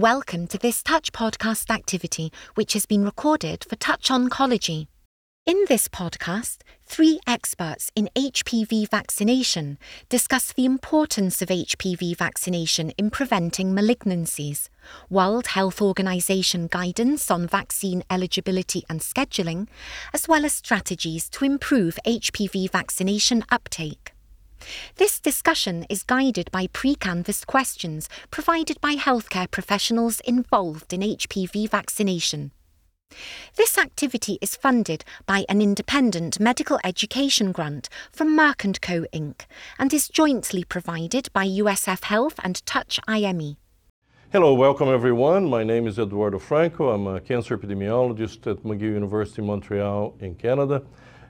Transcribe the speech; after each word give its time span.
Welcome 0.00 0.46
to 0.46 0.56
this 0.56 0.82
Touch 0.82 1.12
podcast 1.12 1.68
activity, 1.68 2.32
which 2.54 2.72
has 2.72 2.86
been 2.86 3.04
recorded 3.04 3.66
for 3.68 3.76
Touch 3.76 4.08
Oncology. 4.08 4.86
In 5.44 5.66
this 5.68 5.88
podcast, 5.88 6.62
three 6.86 7.20
experts 7.26 7.92
in 7.94 8.08
HPV 8.16 8.88
vaccination 8.88 9.76
discuss 10.08 10.54
the 10.54 10.64
importance 10.64 11.42
of 11.42 11.50
HPV 11.50 12.16
vaccination 12.16 12.92
in 12.96 13.10
preventing 13.10 13.74
malignancies, 13.74 14.70
World 15.10 15.48
Health 15.48 15.82
Organization 15.82 16.68
guidance 16.68 17.30
on 17.30 17.46
vaccine 17.46 18.02
eligibility 18.08 18.84
and 18.88 19.00
scheduling, 19.00 19.68
as 20.14 20.26
well 20.26 20.46
as 20.46 20.54
strategies 20.54 21.28
to 21.28 21.44
improve 21.44 21.98
HPV 22.06 22.70
vaccination 22.70 23.44
uptake. 23.50 24.09
This 24.96 25.20
discussion 25.20 25.86
is 25.88 26.02
guided 26.02 26.50
by 26.50 26.66
pre 26.72 26.94
canvassed 26.94 27.46
questions 27.46 28.08
provided 28.30 28.80
by 28.80 28.94
healthcare 28.94 29.50
professionals 29.50 30.20
involved 30.20 30.92
in 30.92 31.00
HPV 31.00 31.68
vaccination. 31.68 32.52
This 33.56 33.76
activity 33.76 34.38
is 34.40 34.54
funded 34.54 35.04
by 35.26 35.44
an 35.48 35.60
independent 35.60 36.38
medical 36.38 36.78
education 36.84 37.50
grant 37.50 37.88
from 38.12 38.36
Merck 38.36 38.80
& 38.80 38.80
Co. 38.80 39.04
Inc. 39.12 39.42
and 39.78 39.92
is 39.92 40.08
jointly 40.08 40.62
provided 40.62 41.28
by 41.32 41.46
USF 41.46 42.04
Health 42.04 42.38
and 42.44 42.64
Touch 42.66 43.00
IME. 43.08 43.56
Hello, 44.30 44.54
welcome 44.54 44.88
everyone. 44.88 45.48
My 45.48 45.64
name 45.64 45.88
is 45.88 45.98
Eduardo 45.98 46.38
Franco. 46.38 46.90
I'm 46.90 47.08
a 47.08 47.20
cancer 47.20 47.58
epidemiologist 47.58 48.46
at 48.46 48.58
McGill 48.58 48.92
University, 48.92 49.42
Montreal, 49.42 50.16
in 50.20 50.36
Canada 50.36 50.84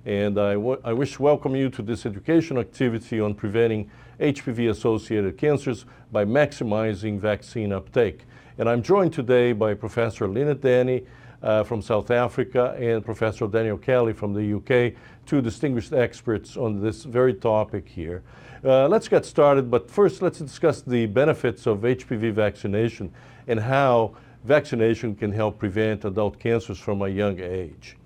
and 0.07 0.39
I, 0.39 0.57
wish 0.57 1.17
to 1.17 1.23
welcome 1.23 1.55
you 1.55 1.69
to 1.71 1.83
this 1.83 2.07
education 2.07 2.57
activity 2.57 3.21
on 3.21 3.35
preventing 3.35 3.91
HPV-associated 4.19 5.37
cancers 5.37 5.85
by 6.11 6.25
maximizing 6.25 7.19
vaccine 7.19 7.73
uptake. 7.73 8.25
And 8.57 8.69
I'm 8.69 8.83
joined 8.83 9.13
today 9.13 9.53
by 9.53 9.75
Professor 9.75 10.27
Lynette 10.27 10.63
Denny 10.63 11.05
uh, 11.43 11.65
from 11.65 11.83
South 11.83 12.11
Africa 12.11 12.75
and 12.79 13.05
Professor 13.05 13.47
Daniel 13.47 13.77
Kelly 13.77 14.15
from 14.15 14.33
the 14.33 14.55
UK, 14.57 14.95
two 15.27 15.43
distinguished 15.43 15.93
experts 15.93 16.57
on 16.57 16.81
this 16.81 17.05
very 17.05 17.35
topic 17.35 17.87
here. 17.87 18.23
Uh, 18.65 18.89
let's 18.89 19.09
get 19.09 19.25
started, 19.25 19.71
but 19.71 19.91
first 19.91 20.23
let's 20.23 20.39
discuss 20.39 20.83
the 20.83 21.07
benefits 21.07 21.67
of 21.67 21.81
HPV 21.81 22.33
vaccination 22.33 23.13
and 23.47 23.61
how 23.61 24.15
vaccination 24.45 25.15
can 25.15 25.33
help 25.33 25.59
prevent 25.59 26.05
adult 26.05 26.39
cancers 26.39 26.79
from 26.79 27.03
a 27.03 27.09
young 27.09 27.39
age. 27.41 27.97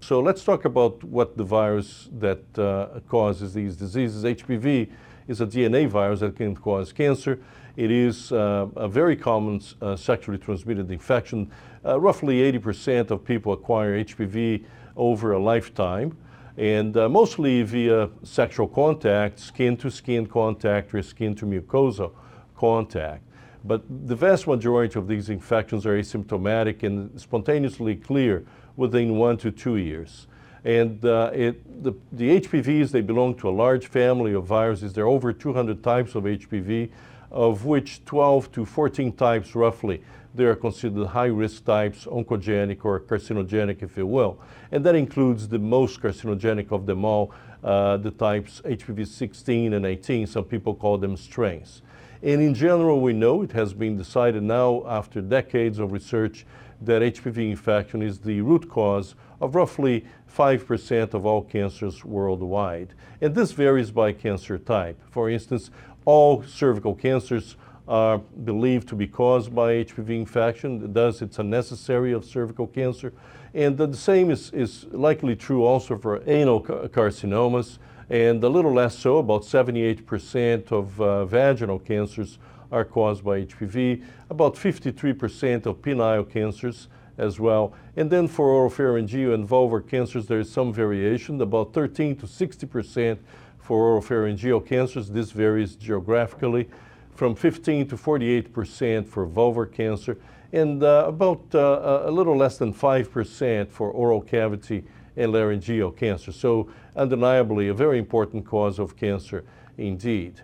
So 0.00 0.20
let's 0.20 0.44
talk 0.44 0.64
about 0.64 1.02
what 1.02 1.36
the 1.36 1.44
virus 1.44 2.08
that 2.18 2.58
uh, 2.58 3.00
causes 3.08 3.52
these 3.52 3.76
diseases. 3.76 4.24
HPV 4.24 4.90
is 5.26 5.40
a 5.40 5.46
DNA 5.46 5.88
virus 5.88 6.20
that 6.20 6.36
can 6.36 6.54
cause 6.54 6.92
cancer. 6.92 7.40
It 7.76 7.90
is 7.90 8.32
uh, 8.32 8.68
a 8.76 8.88
very 8.88 9.16
common 9.16 9.60
uh, 9.82 9.96
sexually 9.96 10.38
transmitted 10.38 10.90
infection. 10.90 11.50
Uh, 11.84 12.00
roughly 12.00 12.40
80% 12.52 13.10
of 13.10 13.24
people 13.24 13.52
acquire 13.52 14.02
HPV 14.04 14.64
over 14.96 15.32
a 15.32 15.38
lifetime, 15.38 16.16
and 16.56 16.96
uh, 16.96 17.08
mostly 17.08 17.62
via 17.62 18.08
sexual 18.22 18.68
contact, 18.68 19.38
skin 19.38 19.76
to 19.76 19.90
skin 19.90 20.26
contact, 20.26 20.94
or 20.94 21.02
skin 21.02 21.34
to 21.34 21.44
mucosa 21.44 22.10
contact. 22.56 23.24
But 23.64 23.82
the 24.06 24.16
vast 24.16 24.46
majority 24.46 24.98
of 24.98 25.08
these 25.08 25.28
infections 25.28 25.84
are 25.86 25.98
asymptomatic 25.98 26.84
and 26.84 27.20
spontaneously 27.20 27.96
clear 27.96 28.44
within 28.78 29.16
one 29.16 29.36
to 29.36 29.50
two 29.50 29.76
years. 29.76 30.28
And 30.64 31.04
uh, 31.04 31.30
it, 31.34 31.82
the, 31.82 31.92
the 32.12 32.40
HPVs, 32.40 32.92
they 32.92 33.00
belong 33.00 33.34
to 33.38 33.48
a 33.48 33.50
large 33.50 33.88
family 33.88 34.32
of 34.34 34.44
viruses. 34.44 34.92
There 34.92 35.04
are 35.04 35.08
over 35.08 35.32
200 35.32 35.82
types 35.82 36.14
of 36.14 36.24
HPV, 36.24 36.90
of 37.30 37.64
which 37.64 38.04
12 38.04 38.52
to 38.52 38.64
14 38.64 39.12
types 39.12 39.54
roughly, 39.56 40.02
they 40.34 40.44
are 40.44 40.54
considered 40.54 41.08
high-risk 41.08 41.64
types, 41.64 42.04
oncogenic 42.04 42.84
or 42.84 43.00
carcinogenic, 43.00 43.82
if 43.82 43.96
you 43.96 44.06
will. 44.06 44.38
And 44.70 44.84
that 44.84 44.94
includes 44.94 45.48
the 45.48 45.58
most 45.58 46.00
carcinogenic 46.00 46.70
of 46.70 46.86
them 46.86 47.04
all, 47.04 47.32
uh, 47.64 47.96
the 47.96 48.12
types 48.12 48.62
HPV 48.64 49.08
16 49.08 49.72
and 49.72 49.84
18. 49.84 50.28
Some 50.28 50.44
people 50.44 50.74
call 50.74 50.98
them 50.98 51.16
strains. 51.16 51.82
And 52.22 52.40
in 52.40 52.54
general, 52.54 53.00
we 53.00 53.12
know 53.12 53.42
it 53.42 53.52
has 53.52 53.72
been 53.74 53.96
decided 53.96 54.42
now 54.42 54.84
after 54.86 55.20
decades 55.20 55.78
of 55.80 55.92
research 55.92 56.46
that 56.80 57.02
HPV 57.02 57.50
infection 57.50 58.02
is 58.02 58.18
the 58.20 58.40
root 58.40 58.68
cause 58.68 59.14
of 59.40 59.54
roughly 59.54 60.04
5% 60.34 61.14
of 61.14 61.26
all 61.26 61.42
cancers 61.42 62.04
worldwide. 62.04 62.94
And 63.20 63.34
this 63.34 63.52
varies 63.52 63.90
by 63.90 64.12
cancer 64.12 64.58
type. 64.58 65.00
For 65.10 65.30
instance, 65.30 65.70
all 66.04 66.42
cervical 66.42 66.94
cancers 66.94 67.56
are 67.86 68.18
believed 68.18 68.86
to 68.88 68.94
be 68.94 69.06
caused 69.06 69.54
by 69.54 69.72
HPV 69.84 70.10
infection. 70.10 70.92
Thus, 70.92 71.22
it's 71.22 71.38
a 71.38 71.42
necessary 71.42 72.12
of 72.12 72.24
cervical 72.24 72.66
cancer. 72.66 73.12
And 73.54 73.78
the 73.78 73.94
same 73.94 74.30
is, 74.30 74.50
is 74.52 74.84
likely 74.90 75.34
true 75.34 75.64
also 75.64 75.96
for 75.96 76.22
anal 76.26 76.62
carcinomas, 76.62 77.78
and 78.10 78.42
a 78.44 78.48
little 78.48 78.72
less 78.72 78.98
so, 78.98 79.18
about 79.18 79.42
78% 79.42 80.70
of 80.70 81.00
uh, 81.00 81.24
vaginal 81.24 81.78
cancers 81.78 82.38
are 82.70 82.84
caused 82.84 83.24
by 83.24 83.42
HPV, 83.42 84.02
about 84.30 84.54
53% 84.54 85.66
of 85.66 85.82
penile 85.82 86.28
cancers 86.28 86.88
as 87.16 87.40
well. 87.40 87.74
And 87.96 88.10
then 88.10 88.28
for 88.28 88.48
oropharyngeal 88.48 89.34
and 89.34 89.48
vulvar 89.48 89.86
cancers, 89.86 90.26
there 90.26 90.40
is 90.40 90.50
some 90.50 90.72
variation, 90.72 91.40
about 91.40 91.72
13 91.72 92.16
to 92.16 92.26
60% 92.26 93.18
for 93.58 94.00
oropharyngeal 94.00 94.64
cancers. 94.66 95.10
This 95.10 95.32
varies 95.32 95.74
geographically, 95.74 96.68
from 97.14 97.34
15 97.34 97.88
to 97.88 97.96
48% 97.96 99.06
for 99.06 99.26
vulvar 99.26 99.70
cancer, 99.70 100.18
and 100.52 100.82
uh, 100.82 101.04
about 101.08 101.42
uh, 101.54 102.02
a 102.04 102.10
little 102.10 102.36
less 102.36 102.58
than 102.58 102.72
5% 102.72 103.68
for 103.68 103.90
oral 103.90 104.22
cavity 104.22 104.84
and 105.16 105.32
laryngeal 105.32 105.90
cancer. 105.90 106.32
So 106.32 106.70
undeniably 106.96 107.68
a 107.68 107.74
very 107.74 107.98
important 107.98 108.46
cause 108.46 108.78
of 108.78 108.96
cancer 108.96 109.44
indeed. 109.76 110.40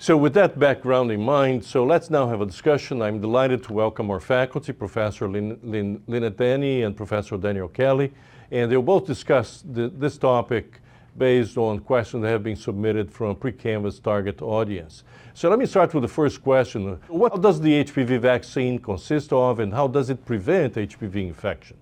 So 0.00 0.16
with 0.16 0.32
that 0.32 0.58
background 0.58 1.12
in 1.12 1.20
mind, 1.20 1.62
so 1.62 1.84
let's 1.84 2.08
now 2.08 2.26
have 2.26 2.40
a 2.40 2.46
discussion. 2.46 3.02
I'm 3.02 3.20
delighted 3.20 3.62
to 3.64 3.74
welcome 3.74 4.10
our 4.10 4.18
faculty, 4.18 4.72
Professor 4.72 5.28
Lin, 5.28 5.60
Lin, 5.62 6.02
Lynette 6.06 6.38
Denny 6.38 6.84
and 6.84 6.96
Professor 6.96 7.36
Daniel 7.36 7.68
Kelly, 7.68 8.10
and 8.50 8.72
they'll 8.72 8.80
both 8.80 9.06
discuss 9.06 9.62
the, 9.70 9.90
this 9.90 10.16
topic 10.16 10.80
based 11.18 11.58
on 11.58 11.80
questions 11.80 12.22
that 12.22 12.30
have 12.30 12.42
been 12.42 12.56
submitted 12.56 13.12
from 13.12 13.26
a 13.26 13.34
pre-canvas 13.34 13.98
target 13.98 14.40
audience. 14.40 15.04
So 15.34 15.50
let 15.50 15.58
me 15.58 15.66
start 15.66 15.92
with 15.92 16.00
the 16.00 16.08
first 16.08 16.42
question. 16.42 16.98
What 17.08 17.38
does 17.42 17.60
the 17.60 17.84
HPV 17.84 18.20
vaccine 18.20 18.78
consist 18.78 19.34
of 19.34 19.60
and 19.60 19.70
how 19.70 19.86
does 19.86 20.08
it 20.08 20.24
prevent 20.24 20.76
HPV 20.76 21.28
infection? 21.28 21.76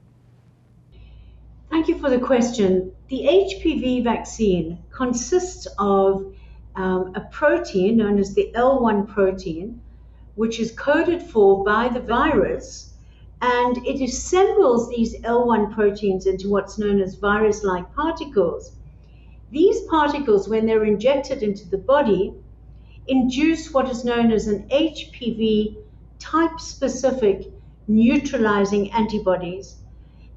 Thank 1.71 1.87
you 1.87 1.97
for 2.00 2.11
the 2.11 2.19
question. 2.19 2.91
The 3.11 3.29
HPV 3.31 4.03
vaccine 4.03 4.79
consists 4.91 5.69
of 5.79 6.35
um, 6.78 7.12
a 7.16 7.21
protein 7.33 7.97
known 7.97 8.21
as 8.21 8.34
the 8.34 8.53
L1 8.55 9.09
protein, 9.09 9.81
which 10.37 10.61
is 10.61 10.71
coded 10.71 11.21
for 11.21 11.65
by 11.65 11.89
the 11.89 11.99
virus, 11.99 12.94
and 13.43 13.78
it 13.78 14.00
assembles 14.00 14.88
these 14.88 15.21
L1 15.22 15.75
proteins 15.75 16.27
into 16.27 16.49
what's 16.49 16.78
known 16.78 17.00
as 17.00 17.17
virus 17.17 17.65
like 17.65 17.93
particles. 17.97 18.77
These 19.50 19.81
particles, 19.87 20.49
when 20.49 20.67
they're 20.67 20.84
injected 20.84 21.43
into 21.43 21.69
the 21.69 21.78
body, 21.78 22.33
induce 23.09 23.72
what 23.72 23.91
is 23.91 24.05
known 24.05 24.31
as 24.31 24.47
an 24.47 24.69
HPV 24.69 25.78
type 26.21 26.61
specific 26.61 27.50
neutralizing 27.88 28.93
antibodies. 28.93 29.77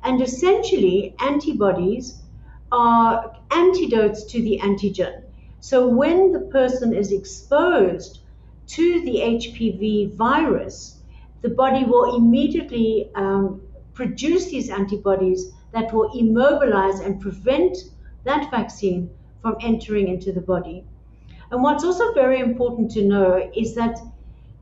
And 0.04 0.20
essentially, 0.22 1.14
antibodies 1.20 2.24
are 2.72 3.36
antidotes 3.52 4.24
to 4.24 4.42
the 4.42 4.58
antigen. 4.64 5.22
So 5.62 5.88
when 5.88 6.32
the 6.32 6.40
person 6.40 6.92
is 6.92 7.12
exposed 7.12 8.22
to 8.68 9.02
the 9.02 9.18
HPV 9.18 10.16
virus, 10.16 10.98
the 11.44 11.50
body 11.50 11.86
will 11.86 12.16
immediately 12.16 13.12
um, 13.14 13.62
produce 13.94 14.50
these 14.50 14.72
antibodies 14.72 15.52
that 15.72 15.94
will 15.94 16.12
immobilize 16.18 17.00
and 17.00 17.22
prevent 17.22 17.78
that 18.24 18.50
vaccine 18.50 19.12
from 19.40 19.56
entering 19.62 20.08
into 20.08 20.32
the 20.32 20.42
body. 20.42 20.84
And 21.52 21.62
what's 21.62 21.84
also 21.84 22.12
very 22.14 22.40
important 22.40 22.90
to 22.92 23.06
know 23.06 23.52
is 23.56 23.76
that 23.76 24.00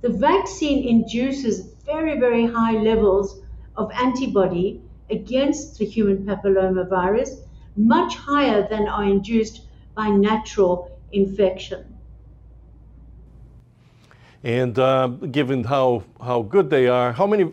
the 0.01 0.09
vaccine 0.09 0.85
induces 0.85 1.71
very, 1.85 2.19
very 2.19 2.45
high 2.45 2.73
levels 2.73 3.41
of 3.77 3.89
antibody 3.93 4.81
against 5.09 5.77
the 5.77 5.85
human 5.85 6.25
papillomavirus, 6.25 7.41
much 7.77 8.15
higher 8.15 8.67
than 8.67 8.89
are 8.89 9.05
induced 9.05 9.61
by 9.99 10.07
natural 10.07 10.97
infection. 11.11 11.83
And 14.45 14.79
uh, 14.79 15.07
given 15.37 15.65
how, 15.65 16.03
how 16.21 16.43
good 16.43 16.69
they 16.69 16.87
are, 16.87 17.11
how 17.11 17.27
many 17.27 17.43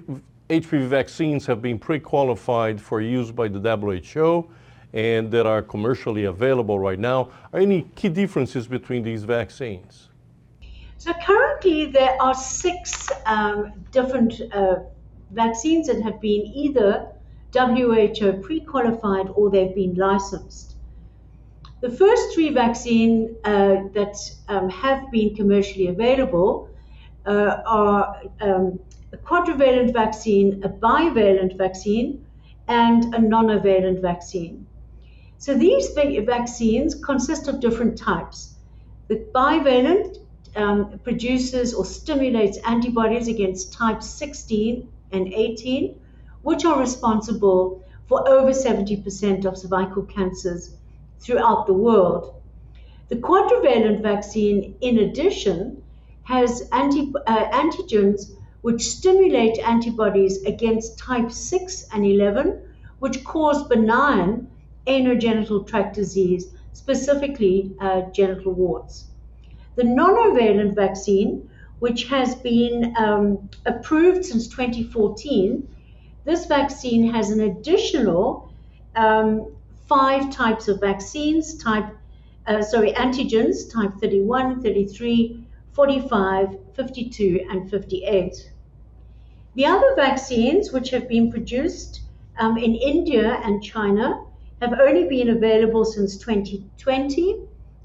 HPV 0.49 0.87
vaccines 0.87 1.45
have 1.47 1.61
been 1.61 1.77
pre-qualified 1.77 2.81
for 2.81 3.01
use 3.01 3.33
by 3.33 3.49
the 3.49 3.59
WHO 3.59 4.49
and 4.93 5.29
that 5.33 5.45
are 5.45 5.61
commercially 5.61 6.27
available 6.27 6.79
right 6.79 7.01
now? 7.01 7.31
Are 7.53 7.59
any 7.59 7.83
key 7.97 8.11
differences 8.11 8.69
between 8.69 9.03
these 9.03 9.25
vaccines? 9.25 10.11
So 10.99 11.13
currently 11.15 11.87
there 11.87 12.17
are 12.21 12.35
six 12.35 13.11
um, 13.27 13.73
different 13.91 14.41
uh, 14.53 14.77
vaccines 15.33 15.89
that 15.89 16.01
have 16.01 16.21
been 16.21 16.43
either 16.55 17.09
WHO 17.53 18.41
pre-qualified 18.41 19.31
or 19.35 19.51
they've 19.51 19.75
been 19.75 19.97
licensed. 19.97 20.76
The 21.87 21.97
first 21.97 22.35
three 22.35 22.49
vaccines 22.49 23.37
uh, 23.45 23.85
that 23.95 24.17
um, 24.49 24.69
have 24.71 25.09
been 25.13 25.37
commercially 25.37 25.87
available 25.87 26.69
uh, 27.25 27.59
are 27.65 28.23
um, 28.41 28.81
a 29.13 29.17
quadrivalent 29.19 29.93
vaccine, 29.93 30.65
a 30.65 30.69
bivalent 30.69 31.57
vaccine, 31.57 32.27
and 32.67 33.15
a 33.15 33.19
nonavalent 33.19 34.03
vaccine. 34.03 34.67
So 35.39 35.57
these 35.57 35.91
vaccines 35.91 36.97
consist 36.97 37.47
of 37.47 37.61
different 37.61 37.97
types. 37.97 38.57
The 39.07 39.25
bivalent 39.33 40.19
um, 40.57 40.99
produces 41.05 41.73
or 41.73 41.85
stimulates 41.85 42.59
antibodies 42.65 43.29
against 43.29 43.73
type 43.73 44.03
16 44.03 44.89
and 45.13 45.33
18, 45.33 46.01
which 46.43 46.65
are 46.65 46.81
responsible 46.81 47.85
for 48.09 48.29
over 48.29 48.51
70% 48.51 49.45
of 49.45 49.57
cervical 49.57 50.03
cancers 50.03 50.76
throughout 51.21 51.67
the 51.67 51.73
world. 51.73 52.35
The 53.09 53.17
quadrivalent 53.17 54.03
vaccine, 54.03 54.75
in 54.81 54.99
addition, 54.99 55.83
has 56.25 56.69
anti, 56.73 57.13
uh, 57.27 57.51
antigens 57.51 58.33
which 58.63 58.83
stimulate 58.83 59.59
antibodies 59.61 60.43
against 60.43 60.99
type 60.99 61.31
6 61.31 61.87
and 61.93 62.05
11, 62.05 62.61
which 62.99 63.23
cause 63.23 63.63
benign 63.69 64.49
anogenital 64.89 65.65
tract 65.67 65.95
disease, 65.95 66.49
specifically 66.73 67.71
uh, 67.81 68.03
genital 68.11 68.53
warts. 68.53 69.05
The 69.77 69.85
nonavalent 69.85 70.75
vaccine, 70.75 71.49
which 71.79 72.09
has 72.09 72.35
been 72.35 72.95
um, 72.97 73.49
approved 73.67 74.25
since 74.25 74.49
2014, 74.49 75.69
this 76.25 76.47
vaccine 76.47 77.09
has 77.13 77.31
an 77.31 77.41
additional 77.41 78.53
um, 78.97 79.56
five 79.87 80.31
types 80.31 80.69
of 80.69 80.81
vaccines, 80.81 81.57
type, 81.57 81.87
uh, 82.47 82.63
sorry, 82.63 82.93
antigens, 82.93 83.71
type 83.73 83.93
31, 84.01 84.63
33, 84.63 85.47
45, 85.73 86.57
52, 86.75 87.47
and 87.51 87.71
58. 87.71 88.53
The 89.55 89.67
other 89.67 89.95
vaccines, 89.95 90.73
which 90.73 90.91
have 90.91 91.09
been 91.09 91.31
produced 91.31 92.03
um, 92.39 92.59
in 92.59 92.75
India 92.75 93.41
and 93.45 93.63
China, 93.63 94.25
have 94.61 94.75
only 94.81 95.09
been 95.09 95.31
available 95.31 95.85
since 95.85 96.17
2020 96.17 97.41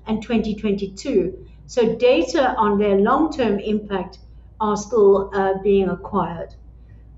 and 0.08 0.22
2022. 0.22 1.48
So 1.68 1.96
data 1.96 2.56
on 2.56 2.78
their 2.78 2.98
long-term 2.98 3.60
impact 3.60 4.20
are 4.60 4.78
still 4.78 5.32
uh, 5.34 5.60
being 5.64 5.90
acquired. 5.90 6.56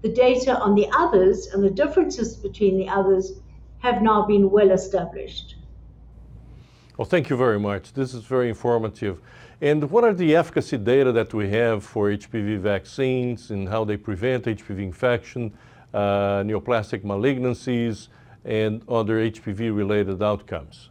The 0.02 0.10
data 0.10 0.60
on 0.60 0.76
the 0.76 0.88
others 0.96 1.48
and 1.48 1.64
the 1.64 1.70
differences 1.70 2.36
between 2.36 2.78
the 2.78 2.90
others 2.90 3.34
have 3.84 4.02
now 4.02 4.26
been 4.26 4.50
well 4.50 4.72
established. 4.72 5.56
Well, 6.98 7.06
thank 7.06 7.30
you 7.30 7.36
very 7.36 7.60
much. 7.60 7.94
This 7.94 8.14
is 8.14 8.24
very 8.24 8.50
informative. 8.50 9.20
And 9.62 9.92
what 9.92 10.04
are 10.04 10.14
the 10.14 10.36
efficacy 10.36 10.78
data 10.78 11.12
that 11.12 11.34
we 11.34 11.50
have 11.50 11.84
for 11.84 12.10
HPV 12.10 12.60
vaccines 12.60 13.52
and 13.52 13.68
how 13.68 13.84
they 13.84 13.98
prevent 13.98 14.46
HPV 14.46 14.80
infection, 14.80 15.54
uh, 15.94 16.44
neoplastic 16.44 17.04
malignancies, 17.04 18.08
and 18.46 18.82
other 18.88 19.16
HPV 19.20 19.76
related 19.76 20.22
outcomes? 20.24 20.90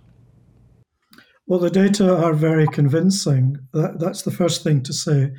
Well, 1.47 1.61
the 1.61 1.71
data 1.71 2.15
are 2.15 2.35
very 2.35 2.67
convincing. 2.67 3.59
That, 3.73 4.00
that's 4.00 4.23
the 4.23 4.31
first 4.31 4.62
thing 4.62 4.83
to 4.83 4.93
say. 4.93 5.33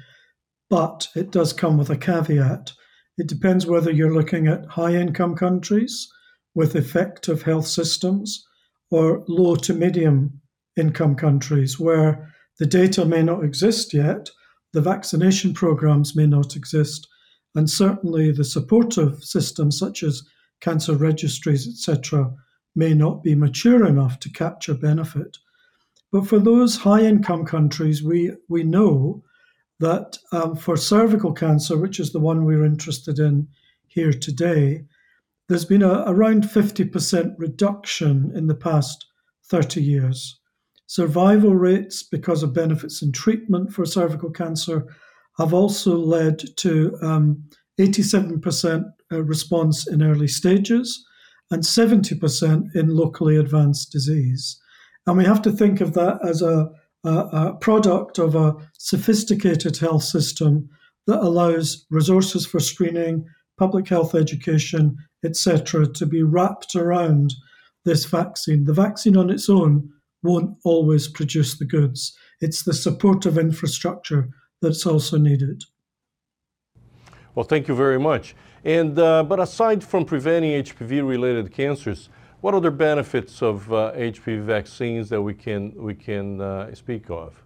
But 0.69 1.07
it 1.15 1.31
does 1.31 1.53
come 1.53 1.77
with 1.77 1.89
a 1.89 1.97
caveat. 1.97 2.71
It 3.17 3.27
depends 3.27 3.67
whether 3.67 3.91
you're 3.91 4.13
looking 4.13 4.47
at 4.47 4.65
high 4.65 4.95
income 4.95 5.35
countries 5.35 6.07
with 6.55 6.75
effective 6.75 7.44
health 7.44 7.67
systems 7.67 8.45
or 8.91 9.23
low 9.27 9.55
to 9.55 9.73
medium 9.73 10.41
income 10.77 11.15
countries 11.15 11.79
where 11.79 12.33
the 12.59 12.65
data 12.65 13.05
may 13.05 13.23
not 13.23 13.44
exist 13.44 13.94
yet, 13.94 14.29
the 14.73 14.81
vaccination 14.81 15.53
programs 15.53 16.15
may 16.15 16.27
not 16.27 16.55
exist, 16.55 17.07
and 17.55 17.69
certainly 17.69 18.31
the 18.31 18.44
supportive 18.44 19.23
systems 19.23 19.77
such 19.77 20.03
as 20.03 20.23
cancer 20.61 20.95
registries, 20.95 21.67
etc., 21.67 22.31
may 22.75 22.94
not 22.94 23.23
be 23.23 23.35
mature 23.35 23.85
enough 23.85 24.19
to 24.19 24.29
capture 24.29 24.73
benefit. 24.73 25.38
But 26.11 26.27
for 26.27 26.39
those 26.39 26.77
high 26.77 27.01
income 27.01 27.45
countries, 27.45 28.03
we, 28.03 28.31
we 28.47 28.63
know 28.63 29.23
that 29.79 30.17
um, 30.31 30.55
for 30.55 30.77
cervical 30.77 31.33
cancer, 31.33 31.77
which 31.77 32.00
is 32.00 32.11
the 32.11 32.19
one 32.19 32.45
we're 32.45 32.65
interested 32.65 33.19
in 33.19 33.47
here 33.88 34.13
today, 34.13 34.85
there's 35.53 35.65
been 35.65 35.83
a, 35.83 36.03
around 36.07 36.45
50% 36.45 37.35
reduction 37.38 38.31
in 38.33 38.47
the 38.47 38.55
past 38.55 39.05
30 39.51 39.83
years. 39.83 40.39
Survival 40.88 41.55
rates, 41.55 42.01
because 42.01 42.41
of 42.41 42.55
benefits 42.55 43.03
in 43.03 43.11
treatment 43.11 43.71
for 43.71 43.85
cervical 43.85 44.31
cancer, 44.31 44.88
have 45.38 45.53
also 45.53 45.95
led 45.95 46.41
to 46.57 46.97
um, 47.03 47.44
87% 47.79 48.83
uh, 49.11 49.23
response 49.23 49.88
in 49.88 50.01
early 50.01 50.27
stages 50.27 51.05
and 51.51 51.61
70% 51.61 52.75
in 52.75 52.88
locally 52.88 53.38
advanced 53.38 53.91
disease. 53.91 54.59
And 55.05 55.19
we 55.19 55.25
have 55.25 55.44
to 55.44 55.51
think 55.51 55.81
of 55.81 55.94
that 55.94 56.17
as 56.25 56.41
a, 56.41 56.67
a, 57.03 57.11
a 57.11 57.57
product 57.61 58.17
of 58.17 58.33
a 58.33 58.55
sophisticated 58.79 59.77
health 59.77 60.03
system 60.03 60.67
that 61.05 61.19
allows 61.19 61.85
resources 61.91 62.44
for 62.44 62.59
screening, 62.59 63.27
public 63.59 63.88
health 63.88 64.15
education, 64.15 64.97
etc., 65.23 65.87
to 65.87 66.05
be 66.05 66.23
wrapped 66.23 66.75
around 66.75 67.33
this 67.85 68.05
vaccine. 68.05 68.63
The 68.63 68.73
vaccine 68.73 69.17
on 69.17 69.29
its 69.29 69.49
own 69.49 69.89
won't 70.21 70.57
always 70.63 71.07
produce 71.07 71.57
the 71.57 71.65
goods. 71.65 72.17
It's 72.39 72.63
the 72.63 72.73
supportive 72.73 73.37
infrastructure 73.37 74.29
that's 74.61 74.85
also 74.85 75.17
needed. 75.17 75.63
Well, 77.35 77.43
thank 77.43 77.67
you 77.67 77.75
very 77.75 77.99
much. 77.99 78.35
And 78.63 78.97
uh, 78.97 79.23
but 79.23 79.39
aside 79.39 79.83
from 79.83 80.05
preventing 80.05 80.51
HPV-related 80.63 81.51
cancers, 81.51 82.09
what 82.41 82.53
other 82.53 82.71
benefits 82.71 83.41
of 83.41 83.71
uh, 83.73 83.91
HPV 83.95 84.43
vaccines 84.43 85.09
that 85.09 85.21
we 85.21 85.33
can 85.33 85.73
we 85.75 85.95
can 85.95 86.39
uh, 86.39 86.73
speak 86.75 87.09
of? 87.09 87.43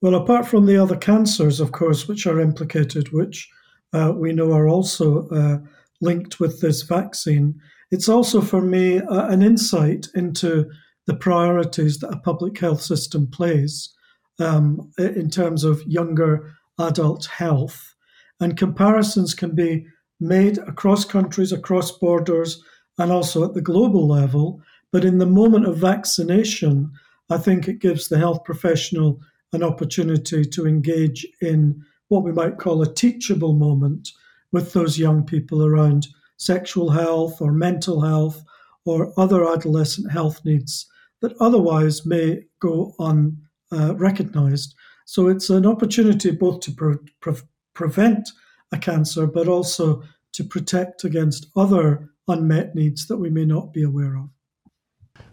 Well, 0.00 0.14
apart 0.14 0.46
from 0.46 0.64
the 0.64 0.78
other 0.78 0.96
cancers, 0.96 1.60
of 1.60 1.72
course, 1.72 2.08
which 2.08 2.26
are 2.26 2.40
implicated, 2.40 3.12
which 3.12 3.48
uh, 3.92 4.12
we 4.16 4.32
know 4.32 4.52
are 4.52 4.68
also 4.68 5.28
uh, 5.28 5.58
linked 6.00 6.40
with 6.40 6.60
this 6.60 6.82
vaccine, 6.82 7.60
it's 7.90 8.08
also 8.08 8.40
for 8.40 8.60
me 8.60 9.00
an 9.08 9.42
insight 9.42 10.08
into 10.14 10.70
the 11.06 11.14
priorities 11.14 11.98
that 11.98 12.12
a 12.12 12.20
public 12.20 12.58
health 12.58 12.80
system 12.80 13.26
plays 13.26 13.92
um, 14.38 14.90
in 14.98 15.28
terms 15.28 15.64
of 15.64 15.82
younger 15.86 16.54
adult 16.78 17.26
health. 17.26 17.94
And 18.38 18.56
comparisons 18.56 19.34
can 19.34 19.54
be 19.54 19.86
made 20.20 20.58
across 20.58 21.04
countries, 21.04 21.52
across 21.52 21.90
borders, 21.90 22.62
and 22.98 23.10
also 23.10 23.44
at 23.44 23.54
the 23.54 23.62
global 23.62 24.06
level. 24.06 24.62
But 24.92 25.04
in 25.04 25.18
the 25.18 25.26
moment 25.26 25.66
of 25.66 25.78
vaccination, 25.78 26.92
I 27.28 27.38
think 27.38 27.68
it 27.68 27.80
gives 27.80 28.08
the 28.08 28.18
health 28.18 28.44
professional 28.44 29.20
an 29.52 29.62
opportunity 29.62 30.44
to 30.44 30.66
engage 30.66 31.26
in 31.40 31.82
what 32.08 32.22
we 32.22 32.32
might 32.32 32.58
call 32.58 32.82
a 32.82 32.92
teachable 32.92 33.52
moment 33.52 34.10
with 34.52 34.72
those 34.72 34.98
young 34.98 35.24
people 35.24 35.64
around 35.64 36.06
sexual 36.36 36.90
health 36.90 37.40
or 37.40 37.52
mental 37.52 38.00
health 38.00 38.42
or 38.84 39.12
other 39.18 39.46
adolescent 39.46 40.10
health 40.10 40.40
needs 40.44 40.86
that 41.20 41.36
otherwise 41.40 42.06
may 42.06 42.42
go 42.60 42.94
unrecognized. 42.98 44.74
Uh, 44.74 44.80
so 45.04 45.28
it's 45.28 45.50
an 45.50 45.66
opportunity 45.66 46.30
both 46.30 46.60
to 46.60 46.72
pre- 46.72 46.96
pre- 47.20 47.34
prevent 47.74 48.28
a 48.72 48.78
cancer, 48.78 49.26
but 49.26 49.48
also 49.48 50.02
to 50.32 50.44
protect 50.44 51.04
against 51.04 51.46
other 51.56 52.10
unmet 52.28 52.74
needs 52.74 53.06
that 53.06 53.16
we 53.16 53.28
may 53.28 53.44
not 53.44 53.72
be 53.72 53.82
aware 53.82 54.16
of. 54.16 54.28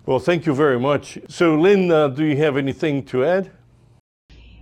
Well, 0.06 0.20
thank 0.20 0.46
you 0.46 0.54
very 0.54 0.80
much. 0.80 1.20
So, 1.30 1.56
Lynn, 1.56 1.92
uh, 1.92 2.08
do 2.08 2.26
you 2.26 2.38
have 2.38 2.58
anything 2.58 3.04
to 3.06 3.24
add? 3.24 3.52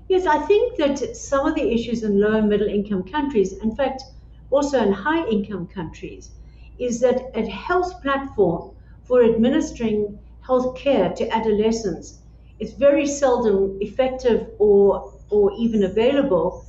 Yes, 0.08 0.26
I 0.26 0.40
think 0.46 0.78
that 0.78 1.16
some 1.16 1.48
of 1.48 1.56
the 1.56 1.72
issues 1.74 2.04
in 2.04 2.20
low 2.20 2.34
and 2.34 2.50
middle 2.50 2.68
income 2.68 3.04
countries, 3.04 3.54
in 3.54 3.76
fact, 3.76 4.04
also 4.50 4.82
in 4.82 4.92
high 4.92 5.26
income 5.28 5.68
countries, 5.68 6.32
is 6.78 7.00
that 7.00 7.32
a 7.34 7.46
health 7.46 8.02
platform 8.02 8.72
for 9.04 9.24
administering 9.24 10.20
health 10.42 10.76
care 10.78 11.10
to 11.14 11.28
adolescents 11.30 12.20
is 12.60 12.74
very 12.74 13.06
seldom 13.06 13.78
effective 13.82 14.50
or, 14.60 15.14
or 15.30 15.52
even 15.58 15.84
available. 15.84 16.66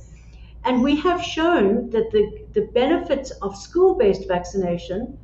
And 0.63 0.83
we 0.83 0.95
have 0.97 1.23
shown 1.23 1.89
that 1.91 2.11
the, 2.11 2.45
the 2.53 2.67
benefits 2.73 3.31
of 3.41 3.55
school 3.55 3.95
based 3.95 4.27
vaccination 4.27 5.17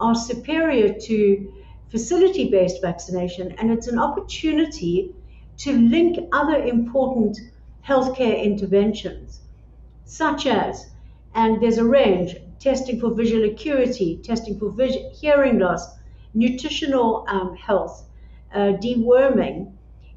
are 0.00 0.14
superior 0.14 0.94
to 1.00 1.52
facility 1.90 2.50
based 2.50 2.80
vaccination, 2.82 3.52
and 3.58 3.70
it's 3.70 3.88
an 3.88 3.98
opportunity 3.98 5.14
to 5.58 5.72
link 5.72 6.18
other 6.32 6.62
important 6.62 7.38
healthcare 7.86 8.42
interventions, 8.42 9.40
such 10.04 10.46
as, 10.46 10.90
and 11.38 11.62
there's 11.62 11.78
a 11.78 11.84
range 11.84 12.34
testing 12.58 12.98
for 12.98 13.14
visual 13.14 13.44
acuity, 13.44 14.20
testing 14.24 14.58
for 14.58 14.70
vision, 14.70 15.08
hearing 15.12 15.60
loss, 15.60 15.86
nutritional 16.34 17.24
um, 17.28 17.54
health, 17.54 18.06
uh, 18.52 18.72
deworming, 18.82 19.72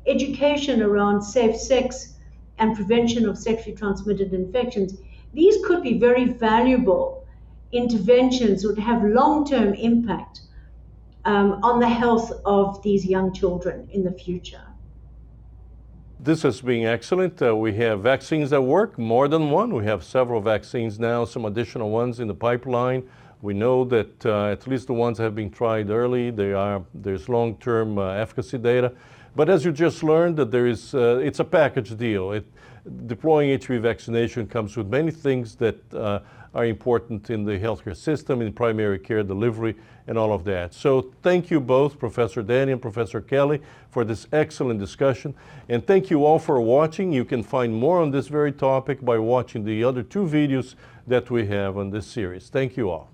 education 0.07 0.81
around 0.81 1.21
safe 1.21 1.55
sex 1.55 2.15
and 2.57 2.75
prevention 2.75 3.29
of 3.29 3.37
sexually 3.37 3.77
transmitted 3.77 4.33
infections. 4.33 4.95
These 5.31 5.63
could 5.63 5.83
be 5.83 5.99
very 5.99 6.25
valuable 6.25 7.23
interventions, 7.71 8.65
would 8.65 8.79
have 8.79 9.03
long 9.03 9.47
term 9.47 9.75
impact 9.75 10.41
um, 11.25 11.59
on 11.61 11.79
the 11.79 11.87
health 11.87 12.31
of 12.45 12.81
these 12.81 13.05
young 13.05 13.31
children 13.31 13.87
in 13.91 14.03
the 14.03 14.11
future. 14.11 14.70
This 16.23 16.43
has 16.43 16.61
been 16.61 16.85
excellent. 16.85 17.41
Uh, 17.41 17.55
we 17.55 17.73
have 17.77 18.01
vaccines 18.01 18.51
that 18.51 18.61
work, 18.61 18.99
more 18.99 19.27
than 19.27 19.49
one. 19.49 19.73
We 19.73 19.85
have 19.85 20.03
several 20.03 20.39
vaccines 20.39 20.99
now, 20.99 21.25
some 21.25 21.45
additional 21.45 21.89
ones 21.89 22.19
in 22.19 22.27
the 22.27 22.35
pipeline. 22.35 23.09
We 23.41 23.55
know 23.55 23.83
that 23.85 24.23
uh, 24.23 24.51
at 24.51 24.67
least 24.67 24.85
the 24.85 24.93
ones 24.93 25.17
that 25.17 25.23
have 25.23 25.33
been 25.33 25.49
tried 25.49 25.89
early, 25.89 26.29
are, 26.53 26.83
there's 26.93 27.27
long-term 27.27 27.97
uh, 27.97 28.11
efficacy 28.11 28.59
data. 28.59 28.93
But 29.35 29.49
as 29.49 29.65
you 29.65 29.71
just 29.71 30.03
learned, 30.03 30.37
that 30.37 30.51
there 30.51 30.67
is, 30.67 30.93
uh, 30.93 31.19
it's 31.23 31.39
a 31.39 31.43
package 31.43 31.97
deal. 31.97 32.33
It, 32.33 32.45
deploying 33.07 33.57
HPV 33.57 33.81
vaccination 33.81 34.45
comes 34.45 34.77
with 34.77 34.85
many 34.89 35.09
things 35.09 35.55
that 35.55 35.91
uh, 35.91 36.19
are 36.53 36.65
important 36.65 37.29
in 37.29 37.45
the 37.45 37.57
healthcare 37.57 37.95
system, 37.95 38.41
in 38.41 38.51
primary 38.51 38.99
care 38.99 39.23
delivery, 39.23 39.75
and 40.07 40.17
all 40.17 40.33
of 40.33 40.43
that. 40.43 40.73
So 40.73 41.13
thank 41.21 41.49
you 41.49 41.59
both, 41.59 41.97
Professor 41.97 42.41
Danny 42.41 42.71
and 42.71 42.81
Professor 42.81 43.21
Kelly, 43.21 43.61
for 43.89 44.03
this 44.03 44.27
excellent 44.33 44.79
discussion. 44.79 45.33
And 45.69 45.85
thank 45.85 46.09
you 46.09 46.25
all 46.25 46.39
for 46.39 46.59
watching. 46.59 47.13
You 47.13 47.23
can 47.23 47.43
find 47.43 47.73
more 47.73 48.01
on 48.01 48.11
this 48.11 48.27
very 48.27 48.51
topic 48.51 49.03
by 49.03 49.17
watching 49.17 49.63
the 49.63 49.83
other 49.83 50.03
two 50.03 50.25
videos 50.25 50.75
that 51.07 51.31
we 51.31 51.47
have 51.47 51.77
on 51.77 51.91
this 51.91 52.07
series. 52.07 52.49
Thank 52.49 52.75
you 52.75 52.89
all. 52.89 53.09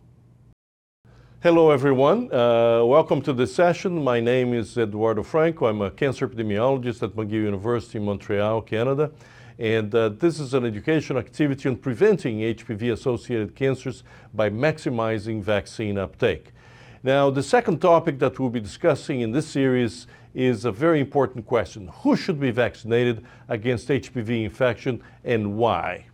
Hello, 1.44 1.70
everyone. 1.70 2.34
Uh, 2.34 2.84
welcome 2.84 3.22
to 3.22 3.32
this 3.32 3.54
session. 3.54 4.04
My 4.04 4.20
name 4.20 4.56
is 4.56 4.76
Eduardo 4.76 5.22
Franco. 5.22 5.68
I'm 5.68 5.82
a 5.84 5.92
cancer 5.92 6.28
epidemiologist 6.28 7.04
at 7.04 7.12
McGill 7.12 7.44
University 7.44 8.00
in 8.00 8.06
Montreal, 8.06 8.64
Canada. 8.64 9.12
And 9.60 9.94
uh, 9.94 10.10
this 10.10 10.40
is 10.40 10.54
an 10.54 10.66
education 10.66 11.18
activity 11.18 11.70
on 11.70 11.78
preventing 11.78 12.40
HPV-associated 12.40 13.56
cancers 13.56 14.04
by 14.34 14.50
maximizing 14.50 15.42
vaccine 15.42 15.98
uptake. 15.98 16.52
Now, 17.04 17.30
the 17.30 17.44
second 17.44 17.80
topic 17.80 18.20
that 18.20 18.40
we'll 18.40 18.50
be 18.50 18.60
discussing 18.60 19.22
in 19.22 19.32
this 19.32 19.48
series 19.48 20.08
is 20.34 20.66
a 20.66 20.72
very 20.72 21.00
important 21.00 21.46
question. 21.46 21.88
Who 22.02 22.16
should 22.16 22.40
be 22.40 22.52
vaccinated 22.52 23.26
against 23.48 23.88
HPV 23.88 24.44
infection 24.44 25.02
and 25.24 25.58
why? 25.58 26.07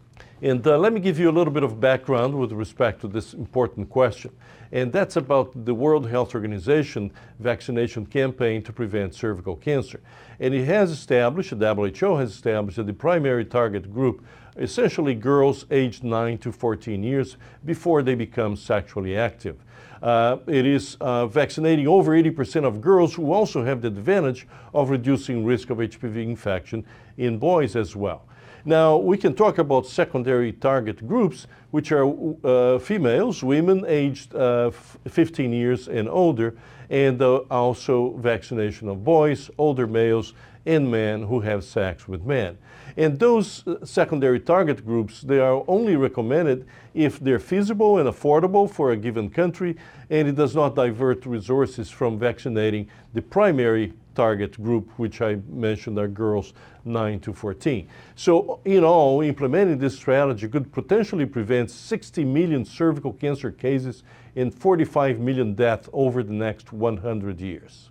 And 0.44 0.68
uh, 0.68 0.78
let 0.78 0.92
me 0.92 1.00
give 1.00 1.18
you 1.20 1.30
a 1.30 1.32
little 1.32 1.54
bit 1.54 1.64
of 1.64 1.80
background 1.80 2.38
with 2.38 2.52
respect 2.52 3.00
to 3.00 3.08
this 3.08 3.34
important 3.34 3.90
question. 3.90 4.36
And 4.74 4.92
that's 4.92 5.16
about 5.16 5.64
the 5.64 5.74
World 5.74 6.10
Health 6.10 6.36
Organization 6.36 7.14
vaccination 7.40 8.06
campaign 8.06 8.62
to 8.64 8.74
prevent 8.74 9.16
cervical 9.16 9.56
cancer. 9.56 10.02
And 10.42 10.54
it 10.54 10.66
has 10.66 10.92
established, 10.92 11.58
the 11.58 11.74
WHO 11.74 12.18
has 12.18 12.32
established 12.32 12.76
that 12.76 12.88
the 12.88 12.94
primary 12.94 13.46
target 13.46 13.94
group, 13.94 14.26
essentially 14.58 15.16
girls 15.16 15.66
aged 15.72 16.04
9 16.04 16.38
to 16.40 16.52
14 16.52 17.02
years 17.02 17.38
before 17.64 18.04
they 18.04 18.14
become 18.14 18.58
sexually 18.58 19.16
active. 19.16 19.56
Uh, 20.02 20.40
it 20.48 20.66
is 20.66 20.98
uh, 21.00 21.26
vaccinating 21.26 21.88
over 21.88 22.12
80% 22.12 22.66
of 22.66 22.82
girls 22.82 23.14
who 23.14 23.32
also 23.32 23.64
have 23.64 23.82
the 23.82 23.88
advantage 23.88 24.46
of 24.74 24.90
reducing 24.90 25.46
risk 25.46 25.70
of 25.70 25.78
HPV 25.78 26.22
infection 26.22 26.86
in 27.16 27.38
boys 27.38 27.78
as 27.78 27.96
well. 27.96 28.26
Now, 28.66 28.96
we 28.96 29.18
can 29.18 29.34
talk 29.34 29.58
about 29.58 29.86
secondary 29.86 30.54
target 30.54 31.06
groups, 31.06 31.48
which 31.72 31.92
are 31.92 32.08
uh, 32.46 32.80
females, 32.80 33.44
women 33.44 33.84
aged 33.86 34.34
uh, 34.34 34.72
15 34.72 35.52
years 35.52 35.90
and 35.90 36.08
older, 36.08 36.56
and 36.90 37.22
uh, 37.22 37.38
also 37.52 38.12
vaccination 38.18 38.88
of 38.88 39.04
boys, 39.04 39.50
older 39.58 39.86
males, 39.86 40.34
and 40.66 40.90
men 40.90 41.24
who 41.24 41.42
have 41.42 41.66
sex 41.66 42.08
with 42.08 42.24
men. 42.24 42.58
And 42.96 43.20
those 43.20 43.68
uh, 43.68 43.86
secondary 43.86 44.40
target 44.40 44.86
groups, 44.86 45.22
they 45.22 45.40
are 45.40 45.66
only 45.68 45.98
recommended 45.98 46.66
if 46.94 47.20
they're 47.20 47.40
feasible 47.40 47.98
and 47.98 48.08
affordable 48.08 48.72
for 48.72 48.92
a 48.92 48.96
given 48.96 49.30
country, 49.30 49.76
and 50.10 50.26
it 50.26 50.36
does 50.36 50.56
not 50.56 50.74
divert 50.74 51.26
resources 51.26 51.90
from 51.90 52.18
vaccinating 52.18 52.88
the 53.14 53.22
primary 53.22 53.92
target 54.16 54.62
group, 54.62 54.90
which 54.98 55.22
I 55.22 55.38
mentioned 55.50 55.98
are 55.98 56.08
girls 56.08 56.54
9 56.86 57.20
to 57.22 57.34
14. 57.34 57.88
So 58.16 58.60
in 58.66 58.84
all, 58.84 59.22
implementing 59.22 59.78
this 59.78 59.96
strategy 59.96 60.48
could 60.48 60.72
potentially 60.72 61.26
prevent 61.26 61.72
60 61.72 62.26
million 62.26 62.66
cervical 62.66 63.14
cancer 63.14 63.52
cases 63.52 64.04
and 64.36 64.54
45 64.54 65.20
million 65.20 65.54
deaths 65.54 65.90
over 65.94 66.24
the 66.24 66.34
next 66.34 66.74
100 66.74 67.40
years. 67.40 67.90